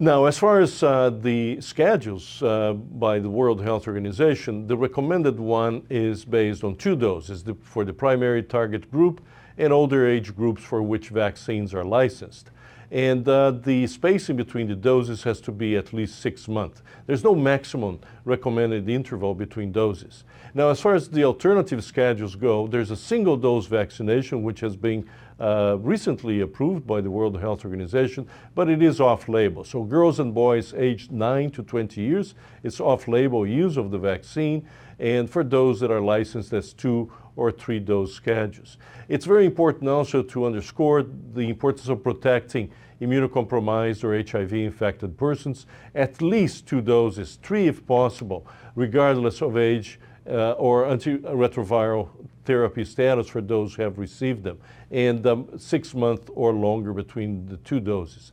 Now, 0.00 0.26
as 0.26 0.38
far 0.38 0.60
as 0.60 0.80
uh, 0.80 1.10
the 1.10 1.60
schedules 1.60 2.40
uh, 2.40 2.74
by 2.74 3.18
the 3.18 3.28
World 3.28 3.60
Health 3.60 3.88
Organization, 3.88 4.68
the 4.68 4.76
recommended 4.76 5.40
one 5.40 5.84
is 5.90 6.24
based 6.24 6.62
on 6.62 6.76
two 6.76 6.94
doses 6.94 7.42
the, 7.42 7.54
for 7.54 7.84
the 7.84 7.92
primary 7.92 8.44
target 8.44 8.88
group 8.92 9.20
and 9.56 9.72
older 9.72 10.06
age 10.06 10.36
groups 10.36 10.62
for 10.62 10.82
which 10.82 11.08
vaccines 11.08 11.74
are 11.74 11.84
licensed. 11.84 12.52
And 12.90 13.28
uh, 13.28 13.50
the 13.50 13.86
spacing 13.86 14.36
between 14.36 14.68
the 14.68 14.74
doses 14.74 15.22
has 15.24 15.40
to 15.42 15.52
be 15.52 15.76
at 15.76 15.92
least 15.92 16.20
six 16.20 16.48
months. 16.48 16.82
There's 17.06 17.22
no 17.22 17.34
maximum 17.34 18.00
recommended 18.24 18.88
interval 18.88 19.34
between 19.34 19.72
doses. 19.72 20.24
Now, 20.54 20.70
as 20.70 20.80
far 20.80 20.94
as 20.94 21.10
the 21.10 21.24
alternative 21.24 21.84
schedules 21.84 22.34
go, 22.34 22.66
there's 22.66 22.90
a 22.90 22.96
single 22.96 23.36
dose 23.36 23.66
vaccination 23.66 24.42
which 24.42 24.60
has 24.60 24.74
been 24.74 25.08
uh, 25.40 25.76
recently 25.80 26.40
approved 26.40 26.86
by 26.86 27.00
the 27.00 27.10
World 27.10 27.38
Health 27.38 27.64
Organization, 27.64 28.26
but 28.54 28.68
it 28.68 28.82
is 28.82 29.00
off-label. 29.00 29.64
So 29.64 29.82
girls 29.84 30.18
and 30.18 30.34
boys 30.34 30.74
aged 30.74 31.12
9 31.12 31.50
to 31.52 31.62
20 31.62 32.00
years, 32.00 32.34
it's 32.62 32.80
off-label 32.80 33.46
use 33.46 33.76
of 33.76 33.90
the 33.90 33.98
vaccine, 33.98 34.68
and 34.98 35.30
for 35.30 35.44
those 35.44 35.78
that 35.80 35.90
are 35.90 36.00
licensed, 36.00 36.50
that's 36.50 36.72
two 36.72 37.12
or 37.36 37.52
three 37.52 37.78
dose 37.78 38.12
schedules. 38.12 38.78
It's 39.08 39.24
very 39.24 39.46
important 39.46 39.88
also 39.88 40.22
to 40.22 40.46
underscore 40.46 41.04
the 41.04 41.48
importance 41.48 41.88
of 41.88 42.02
protecting 42.02 42.70
immunocompromised 43.00 44.02
or 44.02 44.20
HIV 44.20 44.52
infected 44.52 45.16
persons, 45.16 45.66
at 45.94 46.20
least 46.20 46.66
two 46.66 46.80
doses, 46.80 47.38
three 47.40 47.68
if 47.68 47.86
possible, 47.86 48.46
regardless 48.74 49.40
of 49.40 49.56
age 49.56 50.00
uh, 50.28 50.52
or 50.52 50.84
antiretroviral 50.84 52.08
therapy 52.48 52.82
status 52.82 53.28
for 53.28 53.42
those 53.42 53.74
who 53.74 53.82
have 53.82 53.98
received 53.98 54.42
them, 54.42 54.58
and 54.90 55.26
um, 55.26 55.46
six 55.58 55.94
months 55.94 56.30
or 56.34 56.50
longer 56.54 56.94
between 56.94 57.44
the 57.44 57.58
two 57.58 57.78
doses. 57.78 58.32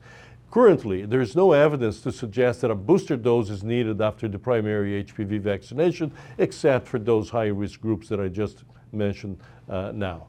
Currently, 0.52 1.06
there 1.06 1.20
is 1.20 1.36
no 1.36 1.52
evidence 1.52 2.00
to 2.04 2.14
suggest 2.14 2.62
that 2.62 2.72
a 2.72 2.76
booster 2.76 3.18
dose 3.18 3.50
is 3.50 3.62
needed 3.62 4.00
after 4.00 4.30
the 4.30 4.40
primary 4.40 5.04
HPV 5.04 5.42
vaccination, 5.42 6.14
except 6.38 6.88
for 6.88 6.98
those 6.98 7.30
high 7.30 7.48
risk 7.48 7.82
groups 7.82 8.08
that 8.08 8.22
I 8.22 8.30
just 8.30 8.64
mentioned 8.94 9.38
uh, 9.68 9.92
now. 9.94 10.28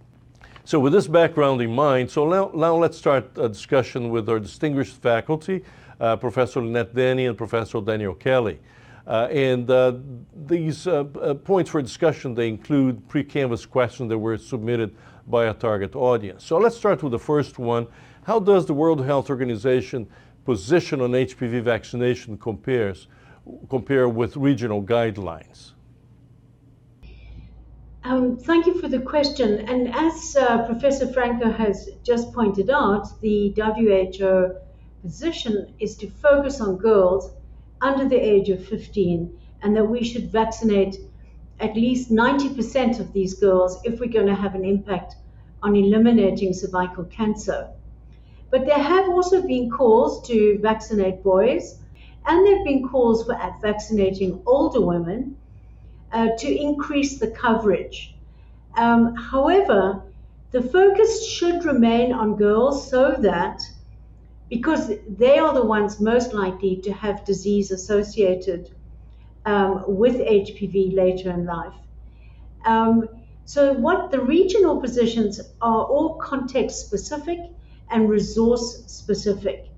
So, 0.65 0.81
with 0.81 0.93
this 0.93 1.07
background 1.07 1.61
in 1.61 1.73
mind, 1.73 2.11
so 2.11 2.29
now, 2.29 2.51
now 2.53 2.75
let's 2.75 2.99
start 2.99 3.39
a 3.39 3.49
discussion 3.49 4.11
with 4.11 4.29
our 4.29 4.41
distinguished 4.41 5.01
faculty, 5.01 5.63
uh, 6.01 6.17
Professor 6.17 6.61
Lynette 6.61 6.93
Denny 6.93 7.27
and 7.27 7.39
Professor 7.39 7.81
Daniel 7.81 8.15
Kelly. 8.15 8.59
Uh, 9.07 9.29
and 9.31 9.71
uh, 9.71 9.93
these 10.47 10.87
uh, 10.87 11.05
uh, 11.21 11.35
points 11.35 11.71
for 11.71 11.81
discussion, 11.81 12.35
they 12.35 12.49
include 12.49 13.09
pre-canvas 13.09 13.65
questions 13.65 14.09
that 14.09 14.19
were 14.19 14.37
submitted 14.37 14.95
by 15.29 15.47
a 15.47 15.55
target 15.55 15.95
audience. 15.95 16.45
So 16.45 16.59
let's 16.59 16.77
start 16.77 17.03
with 17.03 17.13
the 17.13 17.19
first 17.19 17.59
one. 17.59 17.87
How 18.25 18.41
does 18.41 18.67
the 18.67 18.75
World 18.75 19.05
Health 19.05 19.31
Organization 19.31 20.09
position 20.45 21.01
on 21.01 21.13
HPV 21.13 21.63
vaccination 21.63 22.37
compares, 22.37 23.07
compare 23.69 24.09
with 24.09 24.37
regional 24.37 24.83
guidelines? 24.83 25.73
Um, 28.03 28.37
thank 28.37 28.67
you 28.67 28.81
for 28.81 28.89
the 28.89 29.01
question. 29.01 29.69
And 29.69 29.93
as 29.95 30.37
uh, 30.37 30.65
Professor 30.67 31.13
Franco 31.13 31.51
has 31.51 31.91
just 32.05 32.33
pointed 32.33 32.71
out, 32.71 33.21
the 33.21 33.53
WHO 33.57 34.57
position 35.03 35.75
is 35.81 35.97
to 35.97 36.09
focus 36.09 36.61
on 36.61 36.77
girls 36.77 37.33
under 37.81 38.09
the 38.09 38.17
age 38.17 38.49
of 38.49 38.65
15 38.67 39.39
and 39.63 39.77
that 39.77 39.85
we 39.85 40.03
should 40.05 40.31
vaccinate 40.31 40.99
at 41.61 41.75
least 41.75 42.11
90% 42.11 43.01
of 43.01 43.13
these 43.13 43.35
girls 43.35 43.81
if 43.85 44.01
we're 44.01 44.11
going 44.11 44.27
to 44.27 44.35
have 44.35 44.55
an 44.55 44.65
impact 44.65 45.17
on 45.63 45.75
eliminating 45.75 46.53
cervical 46.53 47.05
cancer. 47.05 47.69
But 48.51 48.67
there 48.67 48.79
have 48.79 49.09
also 49.09 49.43
been 49.43 49.71
calls 49.71 50.27
to 50.29 50.59
vaccinate 50.61 51.23
boys, 51.23 51.79
and 52.27 52.47
there 52.47 52.57
have 52.57 52.65
been 52.65 52.87
calls 52.89 53.25
for 53.25 53.37
vaccinating 53.61 54.43
older 54.47 54.81
women 54.81 55.37
uh, 56.13 56.29
to 56.39 56.49
increase 56.49 57.19
the 57.19 57.31
coverage. 57.31 58.15
Um, 58.77 59.15
however, 59.17 60.03
the 60.53 60.63
focus 60.63 61.27
should 61.29 61.65
remain 61.65 62.13
on 62.13 62.37
girls 62.37 62.89
so 62.89 63.17
that 63.19 63.61
because 64.49 64.93
they 65.09 65.39
are 65.39 65.53
the 65.53 65.65
ones 65.65 66.01
most 66.01 66.33
likely 66.33 66.77
to 66.77 66.93
have 66.93 67.25
disease 67.25 67.71
associated 67.71 68.71
um, 69.45 69.85
with 69.87 70.17
HPV 70.17 70.95
later 70.95 71.31
in 71.31 71.45
life. 71.45 71.75
Um, 72.65 73.09
so, 73.45 73.73
what 73.75 74.11
the 74.11 74.21
regional 74.21 74.81
positions 74.81 75.41
are 75.61 75.85
all 75.85 76.17
context 76.17 76.87
specific 76.87 77.39
and 77.91 78.09
resource 78.09 78.83
specific. 78.87 79.69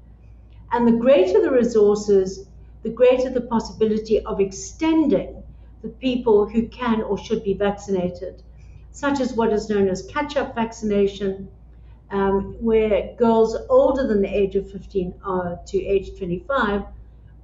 And 0.72 0.86
the 0.86 0.92
greater 0.92 1.42
the 1.42 1.50
resources, 1.50 2.46
the 2.82 2.90
greater 2.90 3.30
the 3.30 3.42
possibility 3.42 4.20
of 4.24 4.40
extending 4.40 5.42
the 5.82 5.88
people 5.88 6.48
who 6.48 6.66
can 6.68 7.02
or 7.02 7.18
should 7.18 7.44
be 7.44 7.54
vaccinated, 7.54 8.42
such 8.90 9.20
as 9.20 9.34
what 9.34 9.52
is 9.52 9.68
known 9.68 9.88
as 9.88 10.02
catch 10.02 10.36
up 10.36 10.54
vaccination, 10.54 11.48
um, 12.10 12.56
where 12.60 13.14
girls 13.16 13.56
older 13.68 14.06
than 14.06 14.22
the 14.22 14.28
age 14.28 14.56
of 14.56 14.70
15 14.70 15.14
uh, 15.24 15.56
to 15.66 15.84
age 15.84 16.16
25 16.18 16.82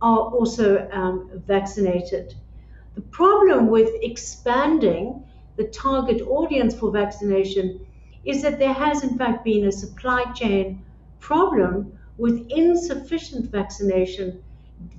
are 0.00 0.18
also 0.18 0.88
um, 0.90 1.30
vaccinated. 1.46 2.34
The 2.94 3.02
problem 3.02 3.68
with 3.68 3.90
expanding 4.02 5.24
the 5.56 5.64
target 5.64 6.22
audience 6.22 6.74
for 6.74 6.90
vaccination 6.90 7.86
is 8.24 8.42
that 8.42 8.58
there 8.58 8.72
has, 8.72 9.02
in 9.02 9.18
fact, 9.18 9.44
been 9.44 9.66
a 9.66 9.72
supply 9.72 10.24
chain 10.32 10.84
problem 11.20 11.98
with 12.18 12.46
insufficient 12.50 13.50
vaccination 13.50 14.42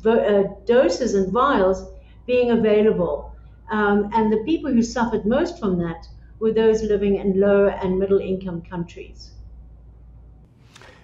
uh, 0.06 0.44
doses 0.66 1.14
and 1.14 1.32
vials 1.32 1.88
being 2.26 2.52
available. 2.52 3.34
Um, 3.70 4.10
and 4.14 4.32
the 4.32 4.44
people 4.44 4.72
who 4.72 4.82
suffered 4.82 5.26
most 5.26 5.60
from 5.60 5.78
that 5.80 6.08
were 6.40 6.52
those 6.52 6.84
living 6.84 7.16
in 7.16 7.40
low 7.40 7.68
and 7.68 7.98
middle 7.98 8.20
income 8.20 8.62
countries. 8.62 9.32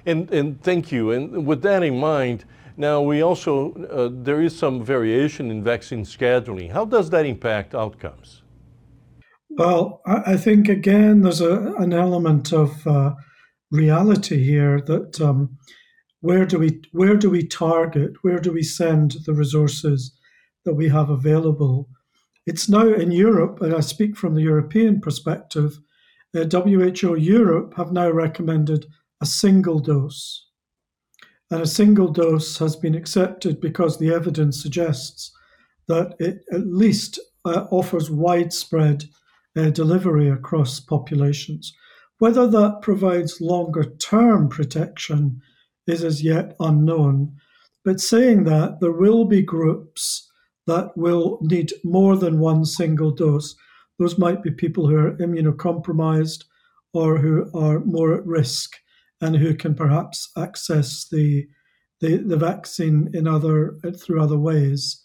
And, 0.05 0.31
and 0.31 0.61
thank 0.61 0.91
you. 0.91 1.11
And 1.11 1.45
with 1.45 1.61
that 1.63 1.83
in 1.83 1.99
mind, 1.99 2.45
now 2.77 3.01
we 3.01 3.21
also, 3.21 3.73
uh, 3.73 4.09
there 4.11 4.41
is 4.41 4.57
some 4.57 4.83
variation 4.83 5.51
in 5.51 5.63
vaccine 5.63 6.03
scheduling. 6.03 6.71
How 6.71 6.85
does 6.85 7.09
that 7.11 7.25
impact 7.25 7.75
outcomes? 7.75 8.41
Well, 9.49 10.01
I 10.05 10.37
think 10.37 10.69
again, 10.69 11.21
there's 11.21 11.41
a, 11.41 11.73
an 11.77 11.91
element 11.91 12.53
of 12.53 12.87
uh, 12.87 13.13
reality 13.69 14.43
here 14.43 14.79
that 14.81 15.19
um, 15.19 15.57
where 16.21 16.45
do 16.45 16.57
we 16.57 16.81
where 16.93 17.17
do 17.17 17.29
we 17.29 17.45
target? 17.45 18.13
Where 18.21 18.39
do 18.39 18.53
we 18.53 18.63
send 18.63 19.17
the 19.25 19.33
resources 19.33 20.17
that 20.63 20.75
we 20.75 20.87
have 20.89 21.09
available? 21.09 21.89
It's 22.45 22.69
now 22.69 22.87
in 22.87 23.11
Europe, 23.11 23.61
and 23.61 23.75
I 23.75 23.81
speak 23.81 24.15
from 24.15 24.35
the 24.35 24.41
European 24.41 25.01
perspective. 25.01 25.79
Uh, 26.33 26.45
WHO 26.45 27.15
Europe 27.15 27.73
have 27.75 27.91
now 27.91 28.09
recommended 28.09 28.85
a 29.21 29.25
single 29.25 29.79
dose, 29.79 30.47
and 31.49 31.61
a 31.61 31.67
single 31.67 32.11
dose 32.11 32.57
has 32.57 32.75
been 32.75 32.95
accepted 32.95 33.61
because 33.61 33.97
the 33.97 34.13
evidence 34.13 34.61
suggests 34.61 35.31
that 35.87 36.15
it 36.19 36.43
at 36.51 36.65
least 36.65 37.19
uh, 37.45 37.67
offers 37.71 38.09
widespread 38.09 39.03
uh, 39.57 39.69
delivery 39.69 40.29
across 40.29 40.79
populations. 40.79 41.73
Whether 42.19 42.47
that 42.47 42.81
provides 42.81 43.41
longer 43.41 43.83
term 43.83 44.47
protection 44.47 45.41
is 45.87 46.03
as 46.03 46.23
yet 46.23 46.55
unknown. 46.59 47.35
But 47.83 47.99
saying 47.99 48.43
that, 48.45 48.79
there 48.79 48.91
will 48.91 49.25
be 49.25 49.41
groups 49.41 50.29
that 50.67 50.95
will 50.95 51.39
need 51.41 51.73
more 51.83 52.15
than 52.15 52.39
one 52.39 52.63
single 52.65 53.11
dose. 53.11 53.55
Those 53.97 54.17
might 54.17 54.43
be 54.43 54.51
people 54.51 54.87
who 54.87 54.95
are 54.97 55.17
immunocompromised 55.17 56.43
or 56.93 57.17
who 57.17 57.49
are 57.53 57.79
more 57.79 58.13
at 58.13 58.25
risk 58.25 58.75
and 59.21 59.37
who 59.37 59.53
can 59.55 59.75
perhaps 59.75 60.29
access 60.37 61.07
the, 61.09 61.47
the, 61.99 62.17
the 62.17 62.37
vaccine 62.37 63.09
in 63.13 63.27
other 63.27 63.77
through 63.97 64.21
other 64.21 64.37
ways. 64.37 65.01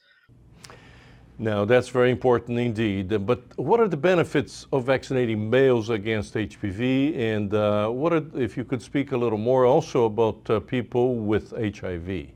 Now, 1.38 1.66
that's 1.66 1.90
very 1.90 2.10
important 2.10 2.58
indeed. 2.58 3.26
But 3.26 3.42
what 3.56 3.78
are 3.78 3.88
the 3.88 3.96
benefits 3.96 4.66
of 4.72 4.84
vaccinating 4.86 5.50
males 5.50 5.90
against 5.90 6.32
HPV? 6.32 7.18
And 7.18 7.52
uh, 7.52 7.88
what 7.90 8.12
are, 8.14 8.24
if 8.34 8.56
you 8.56 8.64
could 8.64 8.80
speak 8.80 9.12
a 9.12 9.18
little 9.18 9.38
more 9.38 9.66
also 9.66 10.06
about 10.06 10.48
uh, 10.48 10.60
people 10.60 11.16
with 11.16 11.50
HIV? 11.50 12.28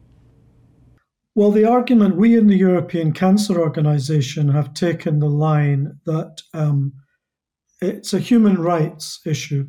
Well, 1.34 1.50
the 1.50 1.64
argument 1.64 2.16
we 2.16 2.36
in 2.36 2.48
the 2.48 2.56
European 2.56 3.12
Cancer 3.12 3.58
Organization 3.58 4.48
have 4.50 4.74
taken 4.74 5.20
the 5.20 5.30
line 5.30 5.98
that 6.04 6.42
um, 6.52 6.92
it's 7.80 8.12
a 8.12 8.18
human 8.18 8.60
rights 8.60 9.20
issue. 9.24 9.68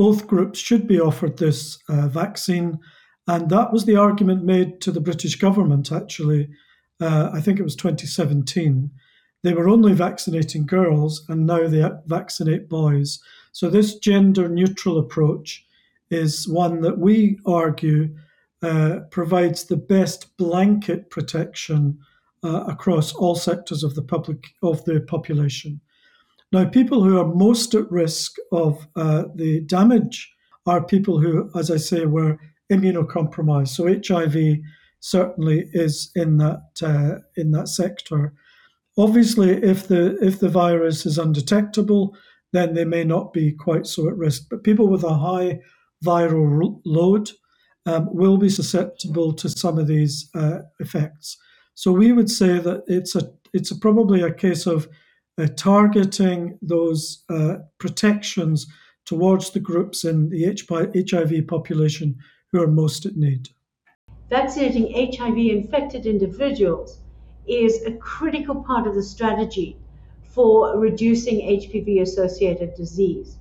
Both 0.00 0.26
groups 0.26 0.58
should 0.58 0.86
be 0.88 0.98
offered 0.98 1.36
this 1.36 1.78
uh, 1.90 2.08
vaccine. 2.08 2.78
And 3.28 3.50
that 3.50 3.70
was 3.70 3.84
the 3.84 3.96
argument 3.96 4.44
made 4.44 4.80
to 4.80 4.90
the 4.90 4.98
British 4.98 5.36
government, 5.36 5.92
actually, 5.92 6.48
uh, 7.02 7.28
I 7.34 7.42
think 7.42 7.60
it 7.60 7.64
was 7.64 7.76
2017, 7.76 8.90
they 9.42 9.52
were 9.52 9.68
only 9.68 9.92
vaccinating 9.92 10.64
girls 10.64 11.22
and 11.28 11.46
now 11.46 11.68
they 11.68 11.86
vaccinate 12.06 12.66
boys. 12.66 13.18
So, 13.52 13.68
this 13.68 13.96
gender 13.96 14.48
neutral 14.48 14.98
approach 14.98 15.66
is 16.10 16.48
one 16.48 16.80
that 16.80 16.96
we 16.96 17.38
argue 17.44 18.16
uh, 18.62 19.00
provides 19.10 19.64
the 19.64 19.76
best 19.76 20.34
blanket 20.38 21.10
protection 21.10 21.98
uh, 22.42 22.64
across 22.66 23.12
all 23.12 23.34
sectors 23.34 23.84
of 23.84 23.94
the 23.94 24.02
public 24.14 24.54
of 24.62 24.82
the 24.86 25.02
population. 25.02 25.82
Now, 26.52 26.64
people 26.64 27.04
who 27.04 27.18
are 27.18 27.26
most 27.26 27.74
at 27.74 27.90
risk 27.90 28.36
of 28.52 28.86
uh, 28.96 29.24
the 29.34 29.60
damage 29.60 30.32
are 30.66 30.84
people 30.84 31.20
who, 31.20 31.50
as 31.56 31.70
I 31.70 31.76
say, 31.76 32.06
were 32.06 32.38
immunocompromised. 32.72 33.68
So 33.68 33.86
HIV 33.86 34.58
certainly 35.00 35.68
is 35.72 36.10
in 36.14 36.36
that 36.38 36.62
uh, 36.82 37.20
in 37.36 37.52
that 37.52 37.68
sector. 37.68 38.34
Obviously, 38.98 39.50
if 39.50 39.88
the 39.88 40.18
if 40.24 40.40
the 40.40 40.48
virus 40.48 41.06
is 41.06 41.18
undetectable, 41.18 42.16
then 42.52 42.74
they 42.74 42.84
may 42.84 43.04
not 43.04 43.32
be 43.32 43.52
quite 43.52 43.86
so 43.86 44.08
at 44.08 44.16
risk. 44.16 44.46
But 44.50 44.64
people 44.64 44.88
with 44.88 45.04
a 45.04 45.14
high 45.14 45.60
viral 46.04 46.80
load 46.84 47.30
um, 47.86 48.08
will 48.12 48.36
be 48.36 48.48
susceptible 48.48 49.32
to 49.34 49.48
some 49.48 49.78
of 49.78 49.86
these 49.86 50.28
uh, 50.34 50.60
effects. 50.80 51.36
So 51.74 51.92
we 51.92 52.12
would 52.12 52.30
say 52.30 52.58
that 52.58 52.84
it's 52.86 53.14
a 53.14 53.30
it's 53.52 53.70
a, 53.70 53.78
probably 53.78 54.22
a 54.22 54.32
case 54.32 54.66
of 54.66 54.88
targeting 55.48 56.58
those 56.62 57.24
uh, 57.28 57.56
protections 57.78 58.66
towards 59.04 59.50
the 59.50 59.60
groups 59.60 60.04
in 60.04 60.28
the 60.28 60.44
HIV 61.10 61.46
population 61.46 62.16
who 62.52 62.62
are 62.62 62.68
most 62.68 63.06
at 63.06 63.16
need 63.16 63.48
vaccinating 64.30 65.12
HIV 65.12 65.36
infected 65.36 66.06
individuals 66.06 67.00
is 67.48 67.84
a 67.84 67.92
critical 67.94 68.62
part 68.62 68.86
of 68.86 68.94
the 68.94 69.02
strategy 69.02 69.76
for 70.22 70.78
reducing 70.78 71.40
HPV 71.40 72.02
associated 72.02 72.74
disease. 72.76 73.36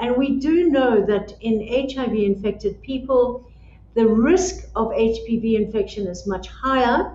And 0.00 0.16
we 0.16 0.38
do 0.38 0.70
know 0.70 1.04
that 1.04 1.34
in 1.42 1.60
HIV 1.60 2.14
infected 2.14 2.80
people, 2.80 3.46
the 3.94 4.06
risk 4.06 4.64
of 4.74 4.88
HPV 4.88 5.60
infection 5.60 6.06
is 6.06 6.26
much 6.26 6.48
higher, 6.48 7.14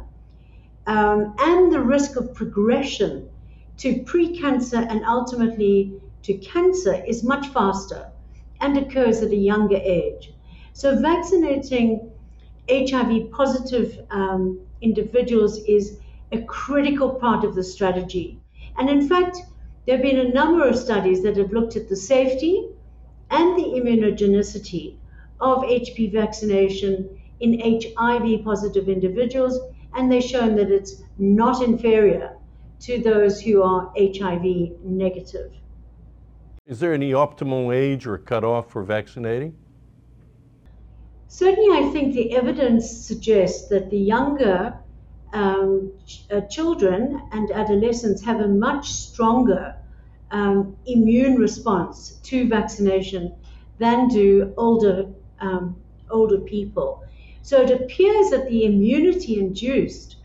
um, 0.86 1.34
and 1.39 1.71
the 1.71 1.80
risk 1.80 2.15
of 2.17 2.36
progression 2.36 3.28
to 3.78 4.04
pre-cancer 4.04 4.78
and 4.78 5.04
ultimately 5.06 5.94
to 6.24 6.34
cancer 6.36 7.04
is 7.06 7.24
much 7.24 7.48
faster 7.50 8.10
and 8.62 8.78
occurs 8.78 9.22
at 9.22 9.32
a 9.32 9.36
younger 9.36 9.78
age. 9.78 10.34
So, 10.74 11.00
vaccinating 11.00 12.12
HIV 12.70 13.32
positive 13.32 14.00
um, 14.10 14.60
individuals 14.82 15.60
is 15.66 16.00
a 16.32 16.42
critical 16.44 17.12
part 17.12 17.44
of 17.44 17.54
the 17.56 17.64
strategy. 17.64 18.40
And 18.78 18.90
in 18.90 19.08
fact, 19.08 19.38
there 19.86 19.98
have 19.98 20.04
been 20.04 20.20
a 20.20 20.34
number 20.34 20.68
of 20.68 20.78
studies 20.78 21.22
that 21.24 21.38
have 21.38 21.52
looked 21.52 21.76
at 21.76 21.88
the 21.88 21.96
safety 21.96 22.68
and 23.30 23.58
the 23.58 23.80
immunogenicity 23.80 24.96
of 25.40 25.64
HPV 25.64 26.14
vaccination 26.14 27.10
in 27.40 27.60
HIV 27.60 28.44
positive 28.44 28.90
individuals, 28.90 29.60
and 29.94 30.12
they've 30.12 30.24
shown 30.24 30.56
that 30.56 30.72
it's 30.72 31.04
not 31.18 31.62
inferior 31.62 32.35
to 32.86 33.02
those 33.02 33.41
who 33.41 33.63
are 33.63 33.91
HIV 33.98 34.45
negative. 34.84 35.52
Is 36.67 36.80
there 36.80 36.93
any 36.93 37.12
optimal 37.13 37.76
age 37.76 38.06
or 38.06 38.19
cutoff 38.19 38.69
for 38.69 38.84
vaccinating? 38.84 39.56
Certainly, 41.28 41.80
I 41.80 41.89
think 41.91 42.13
the 42.13 42.36
evidence 42.36 42.89
suggests 42.89 43.69
that 43.69 43.89
the 43.89 43.98
younger 43.98 44.76
um, 45.34 45.93
ch- 46.06 46.26
uh, 46.32 46.41
children 46.41 47.24
and 47.32 47.50
adolescents 47.50 48.24
have 48.24 48.39
a 48.39 48.48
much 48.48 48.91
stronger 48.91 49.76
um, 50.30 50.78
immune 50.86 51.38
response 51.38 52.19
to 52.24 52.48
vaccination 52.48 53.34
than 53.80 54.08
do 54.10 54.54
older 54.58 55.08
um, 55.39 55.76
older 56.12 56.38
people. 56.38 57.04
So 57.41 57.62
it 57.62 57.71
appears 57.71 58.30
that 58.30 58.48
the 58.48 58.65
immunity 58.65 59.39
induced 59.39 60.17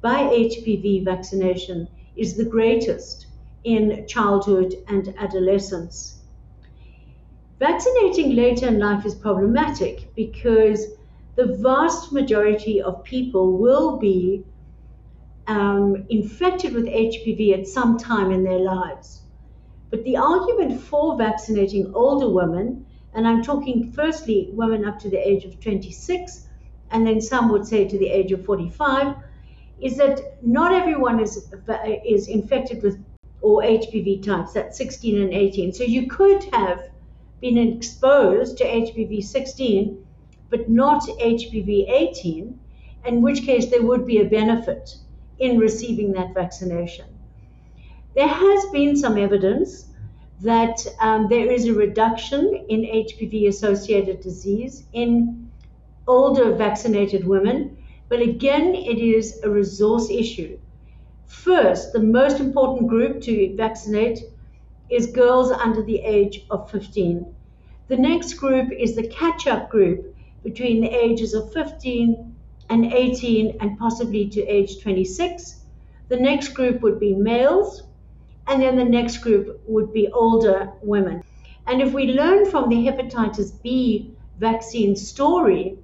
by 0.00 0.22
HPV 0.22 1.04
vaccination 1.04 1.88
is 2.16 2.36
the 2.36 2.44
greatest 2.44 3.26
in 3.64 4.06
childhood 4.06 4.74
and 4.88 5.14
adolescence. 5.18 6.20
Vaccinating 7.58 8.36
later 8.36 8.68
in 8.68 8.78
life 8.78 9.06
is 9.06 9.14
problematic 9.14 10.14
because 10.14 10.86
the 11.36 11.56
vast 11.60 12.12
majority 12.12 12.82
of 12.82 13.02
people 13.04 13.56
will 13.58 13.96
be 13.96 14.44
um, 15.46 16.04
infected 16.08 16.74
with 16.74 16.86
HPV 16.86 17.58
at 17.58 17.66
some 17.66 17.98
time 17.98 18.30
in 18.30 18.44
their 18.44 18.58
lives. 18.58 19.22
But 19.90 20.04
the 20.04 20.16
argument 20.16 20.80
for 20.80 21.16
vaccinating 21.16 21.92
older 21.94 22.28
women, 22.28 22.86
and 23.12 23.26
I'm 23.26 23.42
talking 23.42 23.92
firstly 23.92 24.50
women 24.52 24.84
up 24.84 24.98
to 25.00 25.10
the 25.10 25.18
age 25.18 25.44
of 25.44 25.60
26, 25.60 26.48
and 26.90 27.06
then 27.06 27.20
some 27.20 27.50
would 27.50 27.66
say 27.66 27.86
to 27.86 27.98
the 27.98 28.08
age 28.08 28.32
of 28.32 28.44
45, 28.44 29.16
is 29.84 29.98
that 29.98 30.38
not 30.42 30.72
everyone 30.72 31.20
is, 31.20 31.52
is 32.04 32.26
infected 32.28 32.82
with 32.82 32.98
or 33.42 33.60
HPV 33.60 34.24
types, 34.24 34.54
that's 34.54 34.78
16 34.78 35.20
and 35.20 35.34
18. 35.34 35.74
So 35.74 35.84
you 35.84 36.06
could 36.06 36.44
have 36.54 36.88
been 37.42 37.58
exposed 37.58 38.56
to 38.56 38.64
HPV 38.64 39.22
16, 39.22 40.02
but 40.48 40.70
not 40.70 41.02
HPV 41.02 41.90
18, 41.90 42.58
in 43.04 43.20
which 43.20 43.42
case 43.42 43.66
there 43.66 43.82
would 43.82 44.06
be 44.06 44.20
a 44.20 44.24
benefit 44.24 44.96
in 45.38 45.58
receiving 45.58 46.12
that 46.12 46.32
vaccination. 46.32 47.04
There 48.14 48.28
has 48.28 48.64
been 48.72 48.96
some 48.96 49.18
evidence 49.18 49.88
that 50.40 50.86
um, 51.00 51.28
there 51.28 51.52
is 51.52 51.66
a 51.66 51.74
reduction 51.74 52.64
in 52.70 52.80
HPV 52.80 53.48
associated 53.48 54.22
disease 54.22 54.84
in 54.94 55.50
older 56.06 56.54
vaccinated 56.54 57.26
women, 57.26 57.76
but 58.08 58.20
again, 58.20 58.74
it 58.74 58.98
is 58.98 59.40
a 59.42 59.50
resource 59.50 60.10
issue. 60.10 60.58
First, 61.26 61.92
the 61.92 62.00
most 62.00 62.40
important 62.40 62.88
group 62.88 63.20
to 63.22 63.54
vaccinate 63.56 64.20
is 64.90 65.06
girls 65.06 65.50
under 65.50 65.82
the 65.82 66.00
age 66.00 66.46
of 66.50 66.70
15. 66.70 67.26
The 67.88 67.96
next 67.96 68.34
group 68.34 68.70
is 68.72 68.94
the 68.94 69.08
catch 69.08 69.46
up 69.46 69.70
group 69.70 70.14
between 70.42 70.80
the 70.80 70.94
ages 70.94 71.34
of 71.34 71.52
15 71.52 72.34
and 72.70 72.92
18 72.92 73.56
and 73.60 73.78
possibly 73.78 74.28
to 74.28 74.42
age 74.42 74.82
26. 74.82 75.60
The 76.08 76.16
next 76.16 76.48
group 76.48 76.82
would 76.82 77.00
be 77.00 77.14
males, 77.14 77.82
and 78.46 78.62
then 78.62 78.76
the 78.76 78.84
next 78.84 79.18
group 79.18 79.60
would 79.66 79.92
be 79.92 80.08
older 80.08 80.72
women. 80.82 81.22
And 81.66 81.80
if 81.80 81.92
we 81.92 82.12
learn 82.12 82.50
from 82.50 82.68
the 82.68 82.86
hepatitis 82.86 83.62
B 83.62 84.14
vaccine 84.38 84.96
story, 84.96 85.78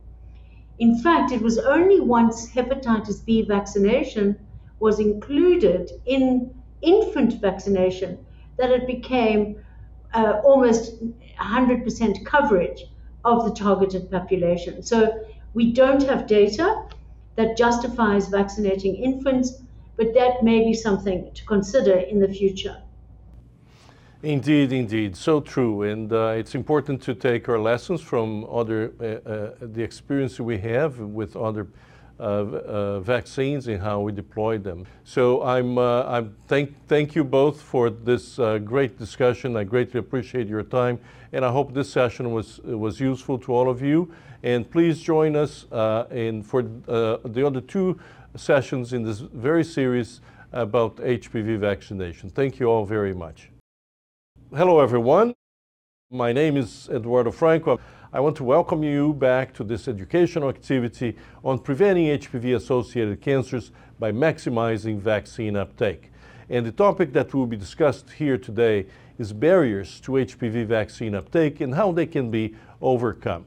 in 0.81 0.99
fact, 0.99 1.31
it 1.31 1.43
was 1.43 1.59
only 1.59 2.01
once 2.01 2.51
hepatitis 2.51 3.25
B 3.25 3.43
vaccination 3.43 4.37
was 4.79 4.99
included 4.99 5.90
in 6.07 6.55
infant 6.81 7.35
vaccination 7.40 8.19
that 8.57 8.71
it 8.71 8.87
became 8.87 9.62
uh, 10.14 10.40
almost 10.43 10.95
100% 11.38 12.25
coverage 12.25 12.87
of 13.27 13.45
the 13.45 13.55
targeted 13.55 14.11
population. 14.11 14.83
So 14.83 15.23
we 15.53 15.73
don't 15.75 16.03
have 16.05 16.27
data 16.27 16.85
that 17.37 17.59
justifies 17.59 18.29
vaccinating 18.29 18.97
infants, 18.97 19.62
but 19.97 20.14
that 20.14 20.43
may 20.43 20.64
be 20.64 20.73
something 20.73 21.31
to 21.35 21.45
consider 21.45 21.99
in 21.99 22.21
the 22.21 22.29
future. 22.29 22.77
Indeed, 24.23 24.73
indeed, 24.73 25.17
so 25.17 25.41
true. 25.41 25.83
And 25.83 26.13
uh, 26.13 26.35
it's 26.37 26.55
important 26.55 27.01
to 27.03 27.15
take 27.15 27.49
our 27.49 27.59
lessons 27.59 28.03
from 28.03 28.45
other, 28.51 28.93
uh, 29.01 29.05
uh, 29.05 29.51
the 29.63 29.83
experience 29.83 30.39
we 30.39 30.59
have 30.59 30.99
with 30.99 31.37
other 31.37 31.69
uh, 32.19 32.23
uh, 32.23 33.01
vaccines 33.01 33.67
and 33.67 33.81
how 33.81 34.01
we 34.01 34.13
deploy 34.13 34.59
them. 34.59 34.85
So 35.05 35.43
I'm, 35.43 35.79
uh, 35.79 36.03
I'm 36.03 36.37
thank, 36.49 36.75
thank 36.87 37.15
you 37.15 37.25
both 37.25 37.63
for 37.63 37.89
this 37.89 38.37
great 38.37 38.99
discussion. 38.99 39.57
I 39.57 39.65
greatly 39.65 39.99
appreciate 39.99 40.49
your 40.49 40.65
time, 40.65 41.01
and 41.33 41.43
I 41.43 41.51
hope 41.51 41.73
this 41.73 41.91
session 41.91 42.31
was, 42.33 42.59
was 42.59 43.01
useful 43.01 43.39
to 43.39 43.55
all 43.55 43.71
of 43.71 43.81
you. 43.81 44.13
And 44.43 44.71
please 44.71 45.01
join 45.01 45.35
us 45.35 45.65
in, 46.11 46.43
for 46.43 46.63
the 46.63 47.43
other 47.47 47.63
two 47.63 47.99
sessions 48.37 48.93
in 48.93 49.03
this 49.03 49.21
very 49.21 49.65
series 49.65 50.21
about 50.53 50.97
HPV 50.97 51.59
vaccination. 51.59 52.29
Thank 52.29 52.61
you 52.61 52.67
all 52.67 52.85
very 52.85 53.15
much. 53.15 53.51
Hello, 54.53 54.81
everyone. 54.81 55.33
My 56.11 56.33
name 56.33 56.57
is 56.57 56.89
Eduardo 56.93 57.31
Franco. 57.31 57.79
I 58.13 58.19
want 58.19 58.35
to 58.39 58.43
welcome 58.43 58.83
you 58.83 59.15
back 59.15 59.55
to 59.55 59.63
this 59.63 59.87
educational 59.87 60.49
activity 60.49 61.17
on 61.45 61.61
preventing 61.61 62.07
HPV-associated 62.19 63.21
cancers 63.21 63.71
by 64.01 64.11
maximizing 64.11 64.99
vaccine 64.99 65.55
uptake. 65.55 66.11
And 66.49 66.67
the 66.67 66.73
topic 66.73 67.13
that 67.13 67.33
will 67.33 67.47
be 67.47 67.57
discussed 67.57 68.11
here 68.11 68.37
today 68.37 68.87
is 69.21 69.33
barriers 69.33 70.01
to 70.01 70.13
HPV 70.13 70.67
vaccine 70.67 71.15
uptake 71.15 71.61
and 71.61 71.77
how 71.77 71.93
they 71.93 72.07
can 72.07 72.29
be 72.29 72.57
overcome. 72.83 73.45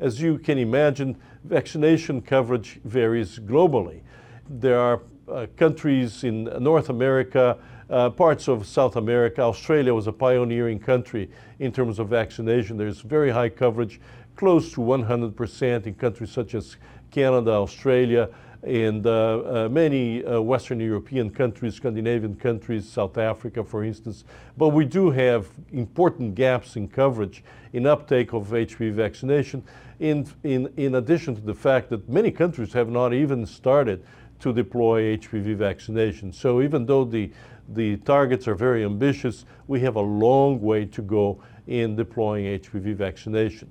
As 0.00 0.20
you 0.20 0.38
can 0.38 0.58
imagine, 0.58 1.16
vaccination 1.44 2.20
coverage 2.20 2.80
varies 2.84 3.38
globally. 3.38 4.00
There 4.48 4.80
are 4.80 5.00
uh, 5.28 5.46
countries 5.56 6.24
in 6.24 6.44
North 6.58 6.90
America 6.90 7.56
uh, 7.90 8.10
parts 8.10 8.48
of 8.48 8.66
South 8.66 8.96
America. 8.96 9.42
Australia 9.42 9.94
was 9.94 10.06
a 10.06 10.12
pioneering 10.12 10.78
country 10.78 11.30
in 11.58 11.72
terms 11.72 11.98
of 11.98 12.08
vaccination. 12.08 12.76
There's 12.76 13.00
very 13.00 13.30
high 13.30 13.48
coverage, 13.48 14.00
close 14.36 14.72
to 14.72 14.80
100% 14.80 15.86
in 15.86 15.94
countries 15.94 16.30
such 16.30 16.54
as 16.54 16.76
Canada, 17.10 17.52
Australia, 17.52 18.28
and 18.64 19.06
uh, 19.06 19.10
uh, 19.10 19.68
many 19.70 20.24
uh, 20.24 20.40
Western 20.40 20.80
European 20.80 21.30
countries, 21.30 21.74
Scandinavian 21.74 22.34
countries, 22.34 22.88
South 22.88 23.18
Africa, 23.18 23.62
for 23.62 23.84
instance. 23.84 24.24
But 24.56 24.68
we 24.68 24.86
do 24.86 25.10
have 25.10 25.48
important 25.72 26.34
gaps 26.34 26.76
in 26.76 26.88
coverage 26.88 27.44
in 27.72 27.86
uptake 27.86 28.32
of 28.32 28.48
HPV 28.48 28.92
vaccination, 28.92 29.62
in, 30.00 30.26
in, 30.44 30.72
in 30.76 30.94
addition 30.94 31.34
to 31.34 31.42
the 31.42 31.54
fact 31.54 31.90
that 31.90 32.08
many 32.08 32.30
countries 32.30 32.72
have 32.72 32.88
not 32.88 33.12
even 33.12 33.44
started 33.44 34.02
to 34.40 34.52
deploy 34.52 35.16
HPV 35.16 35.56
vaccination. 35.56 36.32
So 36.32 36.62
even 36.62 36.86
though 36.86 37.04
the 37.04 37.30
the 37.68 37.96
targets 37.98 38.46
are 38.48 38.54
very 38.54 38.84
ambitious. 38.84 39.44
We 39.66 39.80
have 39.80 39.96
a 39.96 40.00
long 40.00 40.60
way 40.60 40.84
to 40.86 41.02
go 41.02 41.42
in 41.66 41.96
deploying 41.96 42.60
HPV 42.60 42.94
vaccination. 42.94 43.70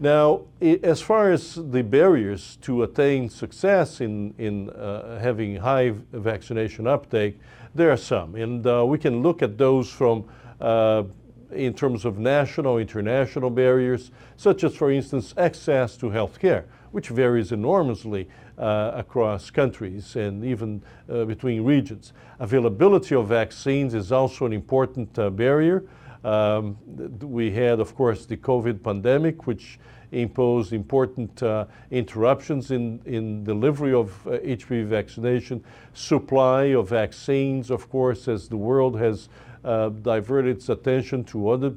Now, 0.00 0.42
as 0.60 1.00
far 1.00 1.32
as 1.32 1.56
the 1.56 1.82
barriers 1.82 2.56
to 2.62 2.84
attain 2.84 3.28
success 3.28 4.00
in, 4.00 4.32
in 4.38 4.70
uh, 4.70 5.18
having 5.18 5.56
high 5.56 5.92
vaccination 6.12 6.86
uptake, 6.86 7.40
there 7.74 7.90
are 7.90 7.96
some. 7.96 8.36
And 8.36 8.64
uh, 8.64 8.84
we 8.86 8.98
can 8.98 9.22
look 9.22 9.42
at 9.42 9.58
those 9.58 9.90
from 9.90 10.24
uh, 10.60 11.02
in 11.50 11.74
terms 11.74 12.04
of 12.04 12.18
national, 12.18 12.78
international 12.78 13.50
barriers, 13.50 14.10
such 14.36 14.64
as, 14.64 14.76
for 14.76 14.92
instance, 14.92 15.34
access 15.36 15.96
to 15.96 16.10
health 16.10 16.38
care, 16.38 16.66
which 16.92 17.08
varies 17.08 17.50
enormously 17.50 18.28
uh, 18.58 18.92
across 18.94 19.50
countries 19.50 20.16
and 20.16 20.44
even 20.44 20.82
uh, 21.08 21.24
between 21.24 21.62
regions. 21.62 22.12
Availability 22.40 23.14
of 23.14 23.28
vaccines 23.28 23.94
is 23.94 24.10
also 24.12 24.46
an 24.46 24.52
important 24.52 25.16
uh, 25.18 25.30
barrier. 25.30 25.84
Um, 26.24 26.76
we 27.20 27.52
had, 27.52 27.78
of 27.78 27.94
course, 27.94 28.26
the 28.26 28.36
COVID 28.36 28.82
pandemic, 28.82 29.46
which 29.46 29.78
imposed 30.10 30.72
important 30.72 31.42
uh, 31.42 31.66
interruptions 31.90 32.70
in, 32.70 33.00
in 33.04 33.44
delivery 33.44 33.94
of 33.94 34.26
uh, 34.26 34.30
HPV 34.38 34.86
vaccination, 34.86 35.62
supply 35.92 36.64
of 36.64 36.88
vaccines, 36.88 37.70
of 37.70 37.88
course, 37.90 38.26
as 38.26 38.48
the 38.48 38.56
world 38.56 38.98
has 38.98 39.28
uh, 39.64 39.90
diverted 39.90 40.56
its 40.56 40.68
attention 40.68 41.22
to 41.24 41.50
other, 41.50 41.74